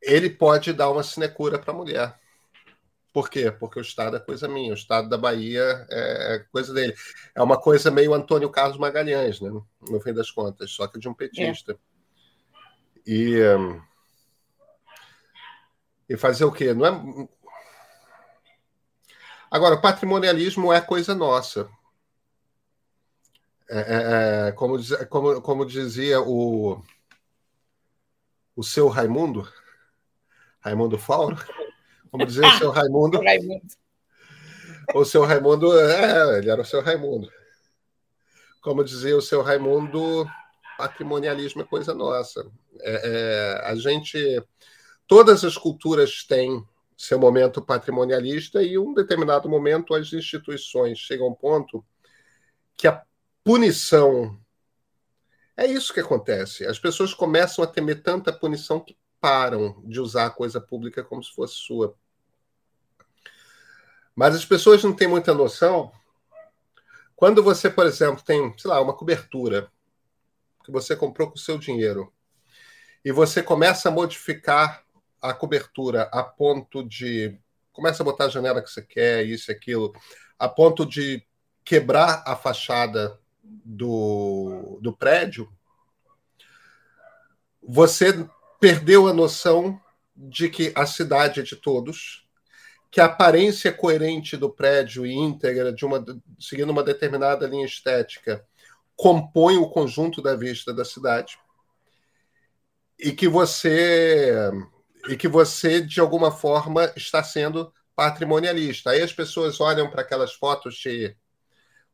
ele 0.01 0.29
pode 0.29 0.73
dar 0.73 0.89
uma 0.89 1.03
sinecura 1.03 1.57
para 1.57 1.71
a 1.71 1.75
mulher. 1.75 2.19
Por 3.13 3.29
quê? 3.29 3.51
Porque 3.51 3.79
o 3.79 3.81
Estado 3.81 4.17
é 4.17 4.19
coisa 4.19 4.47
minha, 4.47 4.71
o 4.71 4.75
Estado 4.75 5.07
da 5.07 5.17
Bahia 5.17 5.85
é, 5.89 6.35
é 6.35 6.39
coisa 6.51 6.73
dele. 6.73 6.93
É 7.33 7.41
uma 7.41 7.59
coisa 7.59 7.89
meio 7.89 8.13
Antônio 8.13 8.49
Carlos 8.49 8.77
Magalhães, 8.77 9.39
né? 9.39 9.49
no 9.49 10.01
fim 10.01 10.13
das 10.13 10.29
contas, 10.29 10.71
só 10.71 10.87
que 10.87 10.99
de 10.99 11.07
um 11.07 11.13
petista. 11.13 11.73
É. 11.73 11.75
E, 13.05 13.39
e 16.11 16.17
fazer 16.17 16.43
o 16.43 16.51
quê? 16.51 16.73
Não 16.73 16.85
é... 16.85 17.29
Agora, 19.49 19.79
patrimonialismo 19.79 20.71
é 20.71 20.81
coisa 20.81 21.15
nossa. 21.15 21.69
É, 23.69 23.79
é, 23.79 24.49
é 24.49 24.51
como, 24.51 24.77
como, 25.07 25.41
como 25.41 25.65
dizia 25.65 26.21
o, 26.21 26.83
o 28.55 28.63
seu 28.63 28.89
Raimundo, 28.89 29.49
Raimundo 30.59 30.97
Fauro, 30.97 31.37
como 32.09 32.25
dizia 32.25 32.47
o 32.47 32.57
seu 32.57 32.71
Raimundo. 32.71 33.21
Raimundo. 33.21 33.67
O 34.93 35.05
seu 35.05 35.23
Raimundo, 35.23 35.79
é, 35.79 36.39
ele 36.39 36.49
era 36.49 36.61
o 36.61 36.65
seu 36.65 36.81
Raimundo. 36.81 37.31
Como 38.61 38.83
dizia 38.83 39.15
o 39.15 39.21
seu 39.21 39.41
Raimundo, 39.41 40.29
patrimonialismo 40.77 41.61
é 41.61 41.65
coisa 41.65 41.93
nossa. 41.93 42.45
É, 42.81 43.01
é, 43.61 43.67
a 43.69 43.75
gente. 43.75 44.43
Todas 45.11 45.43
as 45.43 45.57
culturas 45.57 46.23
têm 46.23 46.65
seu 46.95 47.19
momento 47.19 47.61
patrimonialista 47.61 48.63
e, 48.63 48.77
um 48.77 48.93
determinado 48.93 49.49
momento, 49.49 49.93
as 49.93 50.13
instituições 50.13 50.99
chegam 50.99 51.27
a 51.27 51.29
um 51.31 51.35
ponto 51.35 51.83
que 52.77 52.87
a 52.87 53.03
punição. 53.43 54.39
É 55.57 55.67
isso 55.67 55.93
que 55.93 55.99
acontece. 55.99 56.65
As 56.65 56.79
pessoas 56.79 57.13
começam 57.13 57.61
a 57.61 57.67
temer 57.67 58.01
tanta 58.01 58.31
punição 58.31 58.79
que 58.79 58.97
param 59.19 59.83
de 59.83 59.99
usar 59.99 60.27
a 60.27 60.29
coisa 60.29 60.61
pública 60.61 61.03
como 61.03 61.21
se 61.21 61.35
fosse 61.35 61.55
sua. 61.55 61.93
Mas 64.15 64.33
as 64.33 64.45
pessoas 64.45 64.81
não 64.81 64.93
têm 64.93 65.09
muita 65.09 65.33
noção. 65.33 65.91
Quando 67.17 67.43
você, 67.43 67.69
por 67.69 67.85
exemplo, 67.85 68.23
tem, 68.23 68.57
sei 68.57 68.71
lá, 68.71 68.79
uma 68.79 68.95
cobertura 68.95 69.69
que 70.63 70.71
você 70.71 70.95
comprou 70.95 71.27
com 71.27 71.35
o 71.35 71.37
seu 71.37 71.57
dinheiro 71.57 72.13
e 73.03 73.11
você 73.11 73.43
começa 73.43 73.89
a 73.89 73.91
modificar 73.91 74.85
a 75.21 75.33
cobertura 75.33 76.03
a 76.11 76.23
ponto 76.23 76.83
de 76.83 77.37
começa 77.71 78.03
a 78.03 78.05
botar 78.05 78.25
a 78.25 78.29
janela 78.29 78.61
que 78.61 78.69
você 78.69 78.81
quer, 78.81 79.25
isso 79.25 79.51
e 79.51 79.53
aquilo, 79.53 79.93
a 80.37 80.49
ponto 80.49 80.85
de 80.85 81.23
quebrar 81.63 82.23
a 82.25 82.35
fachada 82.35 83.19
do, 83.43 84.77
do 84.81 84.91
prédio, 84.91 85.51
você 87.61 88.27
perdeu 88.59 89.07
a 89.07 89.13
noção 89.13 89.79
de 90.15 90.49
que 90.49 90.71
a 90.75 90.85
cidade 90.85 91.39
é 91.39 91.43
de 91.43 91.55
todos, 91.55 92.27
que 92.89 92.99
a 92.99 93.05
aparência 93.05 93.71
coerente 93.71 94.35
do 94.35 94.49
prédio 94.49 95.05
e 95.05 95.13
íntegra, 95.13 95.71
de 95.71 95.85
uma, 95.85 96.03
seguindo 96.39 96.69
uma 96.69 96.83
determinada 96.83 97.47
linha 97.47 97.65
estética, 97.65 98.45
compõe 98.95 99.57
o 99.57 99.69
conjunto 99.69 100.21
da 100.21 100.35
vista 100.35 100.73
da 100.73 100.83
cidade, 100.83 101.39
e 102.99 103.11
que 103.11 103.27
você 103.27 104.51
e 105.09 105.15
que 105.17 105.27
você 105.27 105.81
de 105.81 105.99
alguma 105.99 106.31
forma 106.31 106.91
está 106.95 107.23
sendo 107.23 107.73
patrimonialista. 107.95 108.91
Aí 108.91 109.01
as 109.01 109.13
pessoas 109.13 109.59
olham 109.59 109.89
para 109.89 110.01
aquelas 110.01 110.33
fotos 110.33 110.75
de 110.75 111.15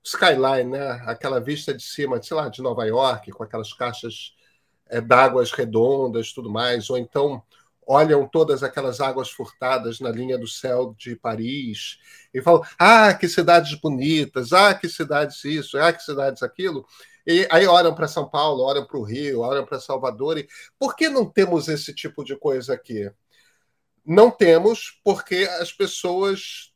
skyline, 0.04 0.72
né? 0.72 1.02
Aquela 1.06 1.40
vista 1.40 1.74
de 1.74 1.84
cima, 1.84 2.22
sei 2.22 2.38
lá, 2.38 2.50
de 2.50 2.62
Nova 2.62 2.86
York, 2.86 3.32
com 3.32 3.44
aquelas 3.44 3.74
caixas 3.74 4.34
é, 4.88 5.02
d'águas 5.02 5.52
redondas, 5.52 6.32
tudo 6.32 6.50
mais, 6.50 6.90
ou 6.90 6.98
então 6.98 7.44
olham 7.88 8.28
todas 8.28 8.62
aquelas 8.62 9.00
águas 9.00 9.32
furtadas 9.32 10.02
na 10.02 10.12
linha 10.12 10.38
do 10.38 10.48
céu 10.48 10.94
de 10.98 11.16
Paris 11.16 11.98
e 12.34 12.42
falam: 12.42 12.62
ah, 12.78 13.14
que 13.14 13.30
cidades 13.30 13.74
bonitas, 13.76 14.52
ah, 14.52 14.74
que 14.74 14.90
cidades 14.90 15.44
isso, 15.46 15.80
ah, 15.80 15.94
que 15.94 16.04
cidades 16.04 16.44
aquilo. 16.44 16.86
E 17.26 17.48
aí 17.50 17.66
olham 17.66 17.96
para 17.96 18.08
São 18.08 18.30
Paulo, 18.30 18.64
olham 18.64 18.86
para 18.86 18.98
o 18.98 19.04
Rio, 19.04 19.42
olham 19.42 19.66
para 19.66 19.80
Salvador. 19.80 20.38
E 20.38 20.48
por 20.78 20.96
que 20.96 21.10
não 21.10 21.26
temos 21.26 21.68
esse 21.68 21.94
tipo 21.94 22.24
de 22.24 22.38
coisa 22.38 22.74
aqui? 22.74 23.10
Não 24.06 24.30
temos 24.32 25.00
porque 25.04 25.48
as 25.60 25.72
pessoas 25.72 26.74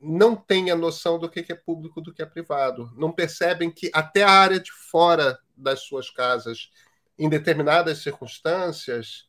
não 0.00 0.36
têm 0.36 0.70
a 0.70 0.76
noção 0.76 1.18
do 1.18 1.28
que 1.28 1.44
é 1.52 1.54
público 1.54 2.00
do 2.00 2.12
que 2.12 2.22
é 2.22 2.26
privado. 2.26 2.92
Não 2.96 3.12
percebem 3.12 3.70
que 3.70 3.90
até 3.92 4.22
a 4.22 4.30
área 4.30 4.60
de 4.60 4.70
fora 4.70 5.38
das 5.56 5.80
suas 5.80 6.08
casas, 6.08 6.70
em 7.18 7.28
determinadas 7.28 7.98
circunstâncias, 7.98 9.27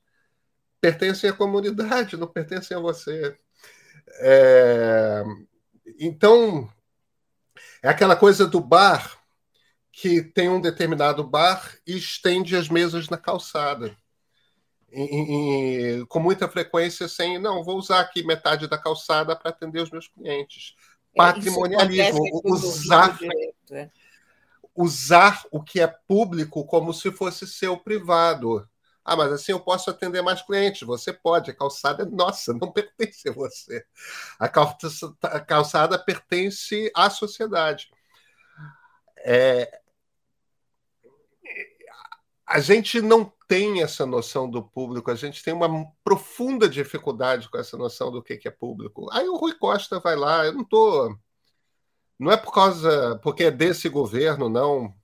pertencem 0.81 1.29
à 1.29 1.33
comunidade, 1.33 2.17
não 2.17 2.27
pertencem 2.27 2.75
a 2.75 2.79
você. 2.79 3.37
É... 4.19 5.23
Então, 5.99 6.69
é 7.81 7.89
aquela 7.89 8.15
coisa 8.15 8.45
do 8.47 8.59
bar 8.59 9.19
que 9.91 10.21
tem 10.21 10.47
um 10.49 10.61
determinado 10.61 11.23
bar 11.23 11.75
e 11.85 11.97
estende 11.97 12.55
as 12.55 12.69
mesas 12.69 13.09
na 13.09 13.17
calçada. 13.17 13.95
E, 14.91 15.99
e, 15.99 16.05
com 16.07 16.19
muita 16.19 16.47
frequência, 16.47 17.07
sem, 17.07 17.37
não, 17.37 17.63
vou 17.63 17.77
usar 17.77 17.99
aqui 17.99 18.23
metade 18.23 18.67
da 18.67 18.77
calçada 18.77 19.35
para 19.35 19.49
atender 19.49 19.81
os 19.81 19.91
meus 19.91 20.07
clientes. 20.07 20.75
É, 21.13 21.17
Patrimonialismo, 21.17 22.23
usar, 22.45 23.17
direito, 23.17 23.55
é. 23.71 23.89
usar 24.75 25.43
o 25.51 25.61
que 25.61 25.79
é 25.79 25.87
público 25.87 26.63
como 26.65 26.93
se 26.93 27.11
fosse 27.11 27.45
seu 27.47 27.77
privado. 27.77 28.67
Ah, 29.09 29.15
mas 29.15 29.31
assim 29.31 29.51
eu 29.51 29.59
posso 29.59 29.89
atender 29.89 30.21
mais 30.21 30.39
clientes. 30.43 30.83
Você 30.83 31.11
pode, 31.11 31.49
a 31.49 31.55
calçada 31.55 32.03
é 32.03 32.05
nossa, 32.05 32.53
não 32.61 32.71
pertence 32.71 33.27
a 33.27 33.33
você. 33.33 33.83
A 34.39 34.47
calçada, 35.39 35.97
pertence 35.97 36.91
à 36.95 37.09
sociedade. 37.09 37.89
É... 39.25 39.81
A 42.45 42.59
gente 42.59 43.01
não 43.01 43.31
tem 43.47 43.81
essa 43.81 44.05
noção 44.05 44.49
do 44.49 44.63
público, 44.63 45.09
a 45.09 45.15
gente 45.15 45.43
tem 45.43 45.53
uma 45.53 45.67
profunda 46.03 46.69
dificuldade 46.69 47.49
com 47.49 47.57
essa 47.57 47.77
noção 47.77 48.11
do 48.11 48.21
que 48.21 48.39
é 48.47 48.51
público. 48.51 49.09
Aí 49.11 49.27
o 49.27 49.37
Rui 49.37 49.55
Costa 49.55 49.99
vai 49.99 50.15
lá, 50.15 50.45
eu 50.45 50.53
não 50.53 50.61
estou. 50.61 51.17
Não 52.19 52.31
é 52.31 52.37
por 52.37 52.53
causa. 52.53 53.19
porque 53.23 53.45
é 53.45 53.51
desse 53.51 53.89
governo, 53.89 54.49
não 54.49 54.98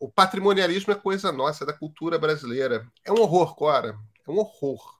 o 0.00 0.10
patrimonialismo 0.10 0.92
é 0.92 0.96
coisa 0.96 1.30
nossa, 1.30 1.62
é 1.62 1.66
da 1.66 1.74
cultura 1.74 2.18
brasileira. 2.18 2.90
É 3.04 3.12
um 3.12 3.20
horror, 3.20 3.54
Cora. 3.54 3.98
É 4.26 4.30
um 4.30 4.38
horror. 4.38 4.98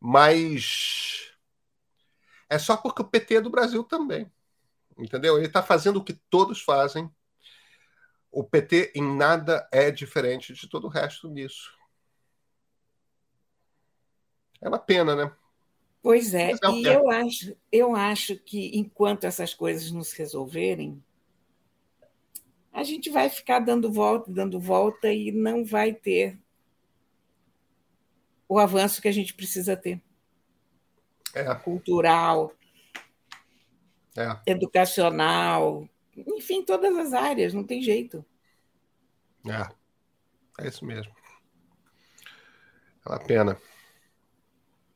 Mas 0.00 1.32
é 2.50 2.58
só 2.58 2.76
porque 2.76 3.02
o 3.02 3.08
PT 3.08 3.36
é 3.36 3.40
do 3.40 3.50
Brasil 3.50 3.84
também. 3.84 4.30
Entendeu? 4.98 5.36
Ele 5.36 5.46
está 5.46 5.62
fazendo 5.62 5.98
o 5.98 6.04
que 6.04 6.12
todos 6.28 6.60
fazem. 6.60 7.08
O 8.32 8.42
PT 8.42 8.92
em 8.96 9.16
nada 9.16 9.66
é 9.70 9.92
diferente 9.92 10.52
de 10.52 10.68
todo 10.68 10.88
o 10.88 10.90
resto 10.90 11.28
nisso. 11.28 11.72
É 14.60 14.68
uma 14.68 14.78
pena, 14.78 15.14
né? 15.14 15.32
Pois 16.02 16.34
é, 16.34 16.50
é 16.50 16.70
e 16.72 16.84
eu 16.84 17.10
acho, 17.10 17.56
eu 17.70 17.94
acho 17.94 18.36
que 18.36 18.76
enquanto 18.76 19.24
essas 19.24 19.54
coisas 19.54 19.92
não 19.92 20.02
se 20.02 20.16
resolverem, 20.18 21.02
a 22.72 22.82
gente 22.82 23.10
vai 23.10 23.28
ficar 23.28 23.60
dando 23.60 23.90
volta, 23.90 24.30
dando 24.30 24.60
volta 24.60 25.12
e 25.12 25.32
não 25.32 25.64
vai 25.64 25.92
ter 25.92 26.38
o 28.48 28.58
avanço 28.58 29.02
que 29.02 29.08
a 29.08 29.12
gente 29.12 29.34
precisa 29.34 29.76
ter. 29.76 30.00
É. 31.34 31.54
Cultural, 31.56 32.52
é. 34.16 34.50
educacional, 34.50 35.88
enfim, 36.16 36.64
todas 36.64 36.96
as 36.96 37.12
áreas, 37.12 37.52
não 37.52 37.64
tem 37.64 37.82
jeito. 37.82 38.24
É, 39.46 40.64
é 40.64 40.68
isso 40.68 40.84
mesmo. 40.84 41.12
É 43.04 43.08
uma 43.08 43.18
pena. 43.18 43.60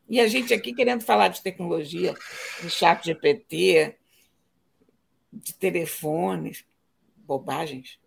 E 0.09 0.21
a 0.21 0.27
gente 0.27 0.53
aqui 0.53 0.75
querendo 0.75 1.03
falar 1.03 1.29
de 1.29 1.43
tecnologia, 1.43 2.15
de 2.61 2.69
chat 2.69 3.05
GPT, 3.05 3.97
de 5.33 5.55
telefones 5.55 6.65
bobagens. 7.39 7.99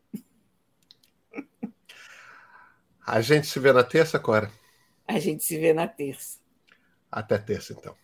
A 3.06 3.22
gente 3.22 3.48
se 3.48 3.60
vê 3.60 3.72
na 3.72 3.84
terça, 3.84 4.20
Cora? 4.20 4.52
A 5.08 5.20
gente 5.20 5.44
se 5.44 5.58
vê 5.60 5.74
na 5.74 5.88
terça. 5.88 6.40
Até 7.12 7.38
terça, 7.38 7.74
então. 7.74 7.96